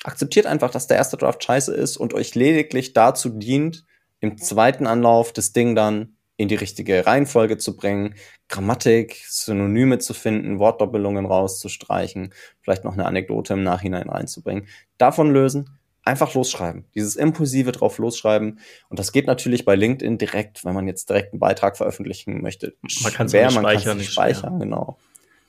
[0.04, 3.84] Akzeptiert einfach, dass der erste Draft scheiße ist und euch lediglich dazu dient,
[4.20, 8.14] im zweiten Anlauf das Ding dann in die richtige Reihenfolge zu bringen,
[8.48, 14.68] Grammatik, Synonyme zu finden, Wortdoppelungen rauszustreichen, vielleicht noch eine Anekdote im Nachhinein reinzubringen.
[14.98, 16.84] Davon lösen einfach losschreiben.
[16.94, 18.60] Dieses impulsive drauf losschreiben.
[18.88, 22.76] Und das geht natürlich bei LinkedIn direkt, wenn man jetzt direkt einen Beitrag veröffentlichen möchte.
[23.02, 24.98] Man kann es speichern, nicht speichern, genau.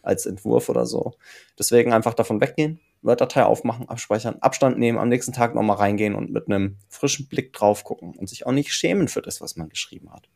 [0.08, 1.16] Als Entwurf oder so.
[1.60, 6.32] Deswegen einfach davon weggehen, Word-Datei aufmachen, abspeichern, Abstand nehmen, am nächsten Tag nochmal reingehen und
[6.32, 9.68] mit einem frischen Blick drauf gucken und sich auch nicht schämen für das, was man
[9.68, 10.30] geschrieben hat.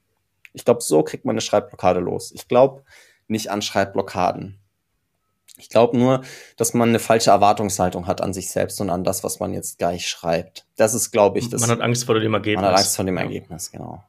[0.52, 2.34] Ich glaube, so kriegt man eine Schreibblockade los.
[2.34, 2.84] Ich glaube
[3.30, 4.60] nicht an Schreibblockaden.
[5.58, 6.22] Ich glaube nur,
[6.58, 9.78] dass man eine falsche Erwartungshaltung hat an sich selbst und an das, was man jetzt
[9.78, 10.66] gleich schreibt.
[10.76, 11.62] Das ist, glaube ich, das.
[11.62, 12.62] Man hat Angst vor dem Ergebnis.
[12.62, 14.04] Man hat Angst vor dem Ergebnis, genau.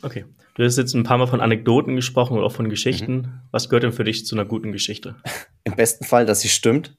[0.00, 0.24] Okay.
[0.54, 3.16] Du hast jetzt ein paar Mal von Anekdoten gesprochen oder auch von Geschichten.
[3.16, 3.40] Mhm.
[3.50, 5.16] Was gehört denn für dich zu einer guten Geschichte?
[5.64, 6.96] Im besten Fall, dass sie stimmt.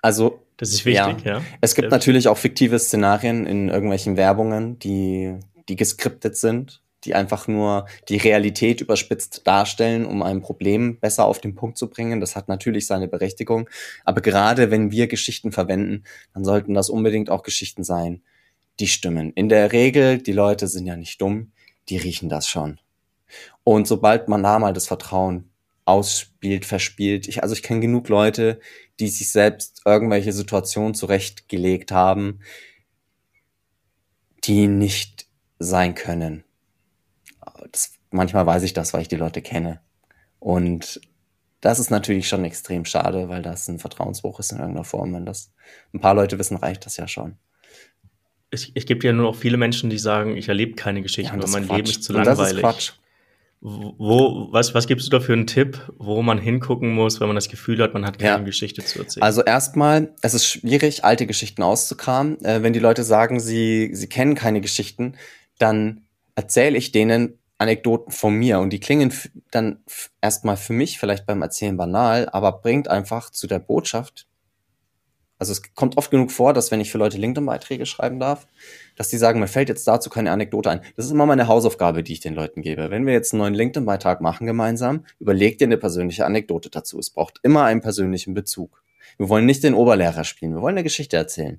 [0.00, 0.38] Also.
[0.58, 1.38] Das ist wichtig, ja.
[1.38, 1.42] ja.
[1.60, 1.90] Es gibt ja.
[1.90, 5.34] natürlich auch fiktive Szenarien in irgendwelchen Werbungen, die,
[5.68, 11.40] die geskriptet sind die einfach nur die Realität überspitzt darstellen, um ein Problem besser auf
[11.40, 12.20] den Punkt zu bringen.
[12.20, 13.68] Das hat natürlich seine Berechtigung.
[14.04, 16.04] Aber gerade wenn wir Geschichten verwenden,
[16.34, 18.22] dann sollten das unbedingt auch Geschichten sein,
[18.80, 19.32] die stimmen.
[19.34, 21.51] In der Regel, die Leute sind ja nicht dumm,
[21.88, 22.78] die riechen das schon.
[23.64, 25.50] Und sobald man da mal das Vertrauen
[25.84, 28.60] ausspielt, verspielt, ich, also ich kenne genug Leute,
[29.00, 32.40] die sich selbst irgendwelche Situationen zurechtgelegt haben,
[34.44, 35.26] die nicht
[35.58, 36.44] sein können
[37.70, 39.80] das, manchmal weiß ich das, weil ich die Leute kenne.
[40.38, 41.00] Und
[41.60, 45.14] das ist natürlich schon extrem schade, weil das ein Vertrauensbruch ist in irgendeiner Form.
[45.14, 45.52] Wenn das
[45.94, 47.36] ein paar Leute wissen, reicht das ja schon.
[48.52, 51.42] Ich, ich gibt ja nur noch viele Menschen, die sagen, ich erlebe keine Geschichten, ja,
[51.42, 51.76] weil mein Quatsch.
[51.76, 52.38] Leben ist zu langweilig.
[52.38, 52.92] Und das ist Quatsch.
[53.64, 57.36] Wo, was, was gibst du da für einen Tipp, wo man hingucken muss, wenn man
[57.36, 58.44] das Gefühl hat, man hat keine ja.
[58.44, 59.22] Geschichte zu erzählen?
[59.22, 62.44] Also erstmal, es ist schwierig, alte Geschichten auszukramen.
[62.44, 65.14] Äh, wenn die Leute sagen, sie, sie kennen keine Geschichten,
[65.58, 66.02] dann
[66.34, 69.14] erzähle ich denen, Anekdoten von mir und die klingen
[69.52, 69.78] dann
[70.20, 74.26] erstmal für mich vielleicht beim Erzählen banal, aber bringt einfach zu der Botschaft.
[75.42, 78.46] Also es kommt oft genug vor, dass wenn ich für Leute LinkedIn-Beiträge schreiben darf,
[78.94, 80.82] dass die sagen, mir fällt jetzt dazu keine Anekdote ein.
[80.94, 82.92] Das ist immer meine Hausaufgabe, die ich den Leuten gebe.
[82.92, 86.96] Wenn wir jetzt einen neuen LinkedIn-Beitrag machen gemeinsam, überleg dir eine persönliche Anekdote dazu.
[87.00, 88.84] Es braucht immer einen persönlichen Bezug.
[89.18, 91.54] Wir wollen nicht den Oberlehrer spielen, wir wollen eine Geschichte erzählen.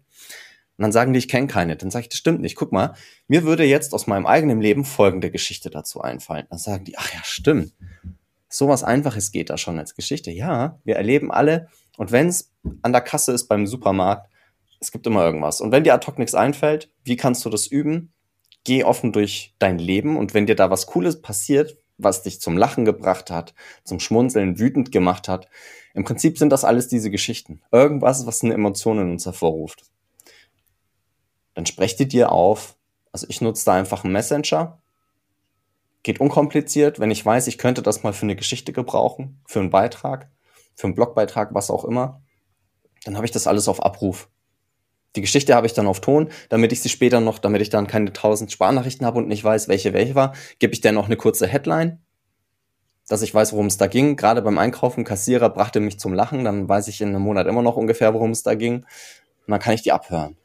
[0.78, 1.76] Und dann sagen die, ich kenne keine.
[1.76, 2.56] Dann sage ich, das stimmt nicht.
[2.56, 2.94] Guck mal,
[3.28, 6.46] mir würde jetzt aus meinem eigenen Leben folgende Geschichte dazu einfallen.
[6.50, 7.74] Dann sagen die, ach ja, stimmt.
[8.48, 10.32] So was Einfaches geht da schon als Geschichte.
[10.32, 11.68] Ja, wir erleben alle.
[11.98, 14.30] Und wenn es an der Kasse ist beim Supermarkt,
[14.80, 15.62] es gibt immer irgendwas.
[15.62, 18.14] Und wenn dir ad hoc nichts einfällt, wie kannst du das üben?
[18.64, 22.58] Geh offen durch dein Leben und wenn dir da was Cooles passiert, was dich zum
[22.58, 25.48] Lachen gebracht hat, zum Schmunzeln, wütend gemacht hat,
[25.94, 27.62] im Prinzip sind das alles diese Geschichten.
[27.72, 29.84] Irgendwas, was eine Emotion in uns hervorruft
[31.54, 32.76] dann sprecht ihr dir auf.
[33.12, 34.82] Also ich nutze da einfach einen Messenger.
[36.02, 39.70] Geht unkompliziert, wenn ich weiß, ich könnte das mal für eine Geschichte gebrauchen, für einen
[39.70, 40.30] Beitrag,
[40.76, 42.22] für einen Blogbeitrag, was auch immer,
[43.06, 44.30] dann habe ich das alles auf Abruf.
[45.16, 47.86] Die Geschichte habe ich dann auf Ton, damit ich sie später noch, damit ich dann
[47.86, 51.18] keine tausend Sparnachrichten habe und nicht weiß, welche welche war, gebe ich dann noch eine
[51.18, 52.02] kurze Headline,
[53.08, 54.16] dass ich weiß, worum es da ging.
[54.16, 57.62] Gerade beim Einkaufen, Kassierer brachte mich zum Lachen, dann weiß ich in einem Monat immer
[57.62, 58.78] noch ungefähr, worum es da ging.
[59.46, 60.38] Und dann kann ich die abhören.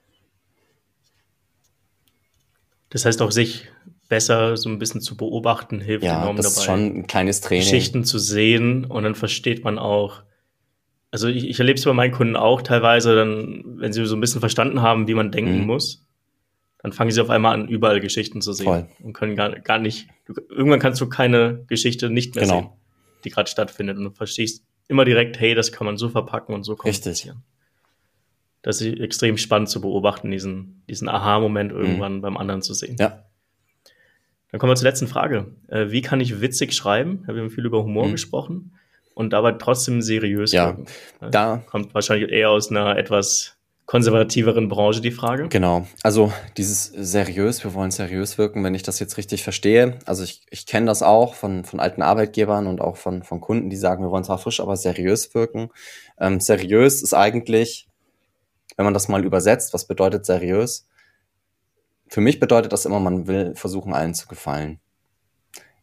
[2.90, 3.68] Das heißt auch sich
[4.08, 6.60] besser so ein bisschen zu beobachten hilft ja, enorm das dabei.
[6.60, 7.64] Ist schon ein kleines Training.
[7.64, 10.22] Geschichten zu sehen und dann versteht man auch.
[11.10, 14.20] Also ich, ich erlebe es bei meinen Kunden auch teilweise, dann, wenn sie so ein
[14.20, 15.66] bisschen verstanden haben, wie man denken mhm.
[15.66, 16.06] muss,
[16.82, 18.88] dann fangen sie auf einmal an, überall Geschichten zu sehen Voll.
[19.02, 20.08] und können gar, gar nicht.
[20.50, 22.60] Irgendwann kannst du keine Geschichte nicht mehr genau.
[22.60, 22.68] sehen,
[23.24, 26.64] die gerade stattfindet und du verstehst immer direkt, hey, das kann man so verpacken und
[26.64, 27.08] so kommunizieren.
[27.12, 27.34] Richtig
[28.62, 32.20] das ist extrem spannend zu beobachten, diesen, diesen Aha-Moment irgendwann mhm.
[32.20, 32.96] beim anderen zu sehen.
[32.98, 33.24] Ja.
[34.50, 35.46] Dann kommen wir zur letzten Frage.
[35.68, 37.22] Äh, wie kann ich witzig schreiben?
[37.26, 38.12] Wir haben viel über Humor mhm.
[38.12, 38.72] gesprochen
[39.14, 40.86] und dabei trotzdem seriös ja, wirken.
[41.30, 45.48] Da kommt wahrscheinlich eher aus einer etwas konservativeren Branche die Frage.
[45.48, 45.86] Genau.
[46.02, 49.98] Also dieses seriös, wir wollen seriös wirken, wenn ich das jetzt richtig verstehe.
[50.04, 53.70] Also ich, ich kenne das auch von, von alten Arbeitgebern und auch von, von Kunden,
[53.70, 55.70] die sagen, wir wollen zwar frisch, aber seriös wirken.
[56.20, 57.88] Ähm, seriös ist eigentlich
[58.78, 60.86] wenn man das mal übersetzt, was bedeutet seriös?
[62.08, 64.80] Für mich bedeutet das immer, man will versuchen, allen zu gefallen.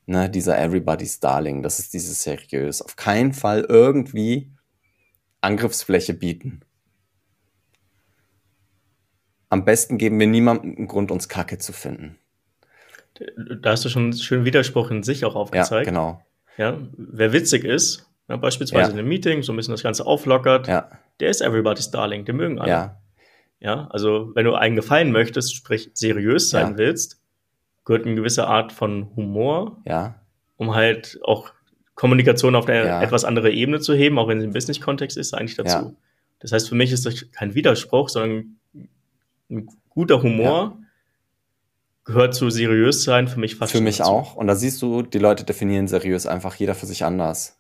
[0.08, 2.82] Ne, dieser Everybody's Darling, das ist dieses seriös.
[2.82, 4.52] Auf keinen Fall irgendwie
[5.42, 6.62] Angriffsfläche bieten.
[9.50, 12.18] Am besten geben wir niemandem einen Grund, uns Kacke zu finden.
[13.62, 15.88] Da hast du schon einen schönen Widerspruch in sich auch aufgezeigt.
[15.88, 16.22] Ja, genau.
[16.58, 18.94] Ja, wer witzig ist, ja, beispielsweise ja.
[18.94, 22.36] in einem Meeting, so ein bisschen das Ganze auflockert, ja der ist Everybody's Darling, den
[22.36, 22.70] mögen alle.
[22.70, 23.02] Ja.
[23.66, 26.78] Ja, also wenn du einen gefallen möchtest, sprich seriös sein ja.
[26.78, 27.20] willst,
[27.84, 30.22] gehört eine gewisse Art von Humor, ja.
[30.56, 31.52] um halt auch
[31.96, 33.02] Kommunikation auf eine ja.
[33.02, 35.96] etwas andere Ebene zu heben, auch wenn sie im Business-Kontext ist, eigentlich dazu.
[36.38, 38.58] Das heißt, für mich ist das kein Widerspruch, sondern
[39.50, 40.78] ein guter Humor
[42.04, 43.72] gehört zu seriös sein, für mich fast.
[43.72, 44.12] Für mich dazu.
[44.12, 44.36] auch.
[44.36, 47.60] Und da siehst du, die Leute definieren seriös einfach jeder für sich anders.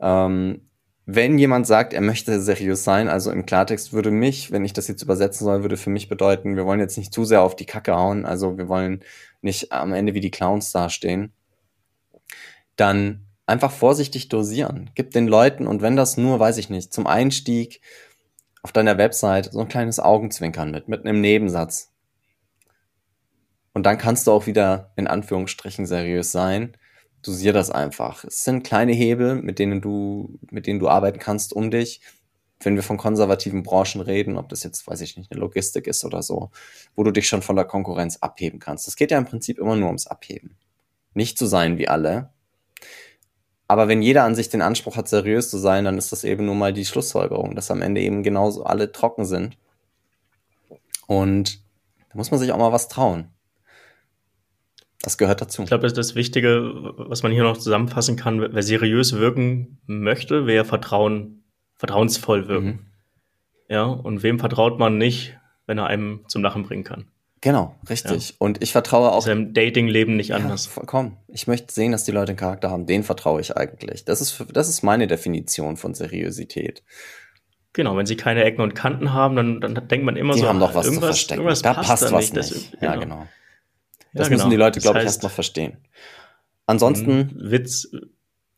[0.00, 0.62] Ähm,
[1.06, 4.88] wenn jemand sagt, er möchte seriös sein, also im Klartext würde mich, wenn ich das
[4.88, 7.64] jetzt übersetzen soll, würde für mich bedeuten, wir wollen jetzt nicht zu sehr auf die
[7.64, 9.04] Kacke hauen, also wir wollen
[9.40, 11.32] nicht am Ende wie die Clowns dastehen,
[12.74, 14.90] dann einfach vorsichtig dosieren.
[14.96, 17.80] Gib den Leuten, und wenn das nur, weiß ich nicht, zum Einstieg
[18.62, 21.92] auf deiner Website so ein kleines Augenzwinkern mit, mit einem Nebensatz.
[23.74, 26.76] Und dann kannst du auch wieder in Anführungsstrichen seriös sein.
[27.26, 28.24] Dosier das einfach.
[28.24, 32.00] Es sind kleine Hebel, mit denen du, mit denen du arbeiten kannst, um dich,
[32.60, 36.04] wenn wir von konservativen Branchen reden, ob das jetzt, weiß ich nicht, eine Logistik ist
[36.04, 36.50] oder so,
[36.94, 38.88] wo du dich schon von der Konkurrenz abheben kannst.
[38.88, 40.56] Es geht ja im Prinzip immer nur ums Abheben.
[41.14, 42.30] Nicht zu sein wie alle,
[43.68, 46.46] aber wenn jeder an sich den Anspruch hat, seriös zu sein, dann ist das eben
[46.46, 49.58] nur mal die Schlussfolgerung, dass am Ende eben genauso alle trocken sind.
[51.06, 51.64] Und
[52.10, 53.32] da muss man sich auch mal was trauen.
[55.02, 55.62] Das gehört dazu.
[55.62, 58.40] Ich glaube, das ist das Wichtige, was man hier noch zusammenfassen kann.
[58.40, 61.44] Wer seriös wirken möchte, wer Vertrauen,
[61.74, 62.66] vertrauensvoll wirken.
[62.66, 62.78] Mhm.
[63.68, 65.36] Ja, und wem vertraut man nicht,
[65.66, 67.06] wenn er einem zum Lachen bringen kann?
[67.40, 68.30] Genau, richtig.
[68.30, 68.34] Ja.
[68.38, 69.26] Und ich vertraue auch.
[69.26, 70.66] Ist im Dating-Leben nicht anders.
[70.66, 71.18] Ja, vollkommen.
[71.28, 72.86] Ich möchte sehen, dass die Leute einen Charakter haben.
[72.86, 74.04] Den vertraue ich eigentlich.
[74.04, 76.82] Das ist, das ist meine Definition von Seriosität.
[77.72, 80.48] Genau, wenn sie keine Ecken und Kanten haben, dann, dann denkt man immer die so,
[80.48, 81.46] haben doch was zu verstecken.
[81.62, 82.36] da passt was nicht.
[82.36, 82.92] Das, genau.
[82.92, 83.28] Ja, genau.
[84.16, 84.50] Das ja, müssen genau.
[84.50, 85.78] die Leute, glaube ich, erst noch verstehen.
[86.66, 87.88] Ansonsten Witz.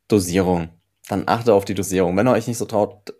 [0.08, 0.70] Dosierung.
[1.08, 2.16] Dann achte auf die Dosierung.
[2.16, 3.14] Wenn ihr euch nicht so traut,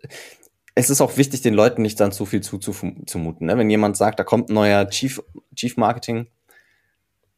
[0.75, 3.47] es ist auch wichtig, den Leuten nicht dann zu viel zuzumuten.
[3.47, 3.57] Ne?
[3.57, 5.21] Wenn jemand sagt, da kommt ein neuer Chief,
[5.55, 6.27] Chief Marketing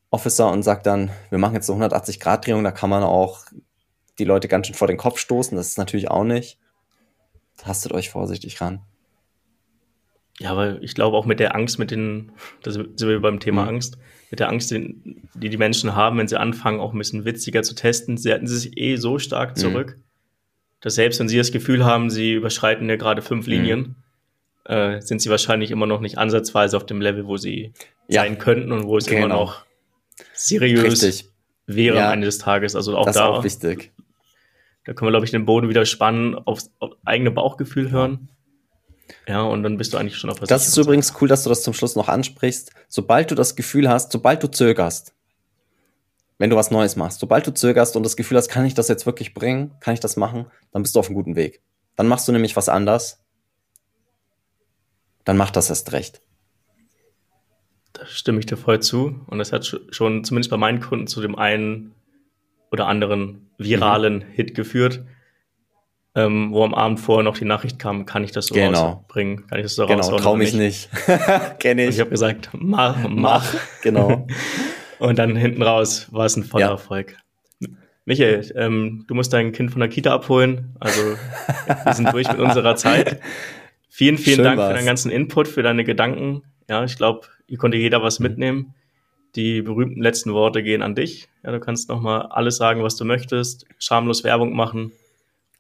[0.10, 3.46] Officer und sagt dann, wir machen jetzt eine 180-Grad-Drehung, da kann man auch
[4.20, 5.56] die Leute ganz schön vor den Kopf stoßen.
[5.56, 6.60] Das ist natürlich auch nicht.
[7.58, 8.82] Tastet euch vorsichtig ran.
[10.40, 12.32] Ja, aber ich glaube auch mit der Angst, mit den,
[12.64, 13.70] da sind wir beim Thema mhm.
[13.70, 13.98] Angst,
[14.32, 14.96] mit der Angst, die,
[15.36, 18.78] die Menschen haben, wenn sie anfangen, auch ein bisschen witziger zu testen, sie halten sich
[18.78, 19.56] eh so stark mhm.
[19.56, 19.98] zurück.
[19.98, 20.04] Mhm
[20.82, 23.54] dass selbst wenn sie das Gefühl haben, sie überschreiten ja gerade fünf mhm.
[23.54, 23.96] Linien,
[24.68, 24.76] mhm.
[24.76, 27.74] äh, sind sie wahrscheinlich immer noch nicht ansatzweise auf dem Level, wo sie
[28.08, 28.24] ja.
[28.24, 29.26] sein könnten und wo es genau.
[29.26, 29.66] immer noch
[30.34, 31.30] seriös Richtig.
[31.68, 32.08] wäre ja.
[32.08, 32.76] am Ende des Tages.
[32.76, 33.26] Also auch das da.
[33.26, 33.92] Ist auch wichtig.
[34.86, 38.30] Da können wir, glaube ich, den Boden wieder spannen, aufs auf eigene Bauchgefühl hören.
[39.28, 40.50] Ja, und dann bist du eigentlich schon auf was.
[40.50, 42.72] Das ist übrigens cool, dass du das zum Schluss noch ansprichst.
[42.88, 45.14] Sobald du das Gefühl hast, sobald du zögerst,
[46.38, 47.20] wenn du was Neues machst.
[47.20, 50.00] Sobald du zögerst und das Gefühl hast, kann ich das jetzt wirklich bringen, kann ich
[50.00, 51.62] das machen, dann bist du auf einem guten Weg.
[51.96, 53.24] Dann machst du nämlich was anders.
[55.24, 56.22] Dann mach das erst recht.
[57.94, 59.22] Da stimme ich dir voll zu.
[59.28, 61.94] Und das hat schon zumindest bei meinen Kunden zu dem einen
[62.72, 64.32] oder anderen viralen mhm.
[64.32, 65.04] Hit geführt,
[66.14, 68.80] ähm, wo am Abend vorher noch die Nachricht kam, kann ich das so genau.
[68.80, 69.48] rausbringen?
[69.48, 70.22] Kann ich das so genau, raushauen?
[70.22, 70.90] Trau mich nicht.
[71.08, 71.20] nicht.
[71.60, 71.88] Kenn ich.
[71.88, 73.10] Und ich habe gesagt, mach, mach.
[73.10, 73.56] mach.
[73.82, 74.28] Genau.
[75.00, 76.72] Und dann hinten raus war es ein voller ja.
[76.72, 77.18] Erfolg.
[78.06, 80.76] Michael, ähm, du musst dein Kind von der Kita abholen.
[80.80, 81.02] Also
[81.84, 83.20] wir sind durch mit unserer Zeit.
[83.94, 84.70] Vielen, vielen Schön Dank war's.
[84.70, 86.44] für deinen ganzen Input, für deine Gedanken.
[86.70, 88.74] Ja, ich glaube, hier konnte jeder was mitnehmen.
[89.36, 91.28] Die berühmten letzten Worte gehen an dich.
[91.44, 94.94] Ja, du kannst nochmal alles sagen, was du möchtest, schamlos Werbung machen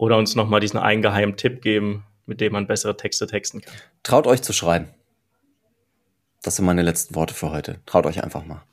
[0.02, 3.76] oder uns nochmal diesen einen geheimen Tipp geben, mit dem man bessere Texte texten kann.
[4.02, 4.88] Traut euch zu schreiben.
[6.41, 7.82] Das sind meine letzten Worte für heute.
[7.86, 8.64] Traut euch einfach mal.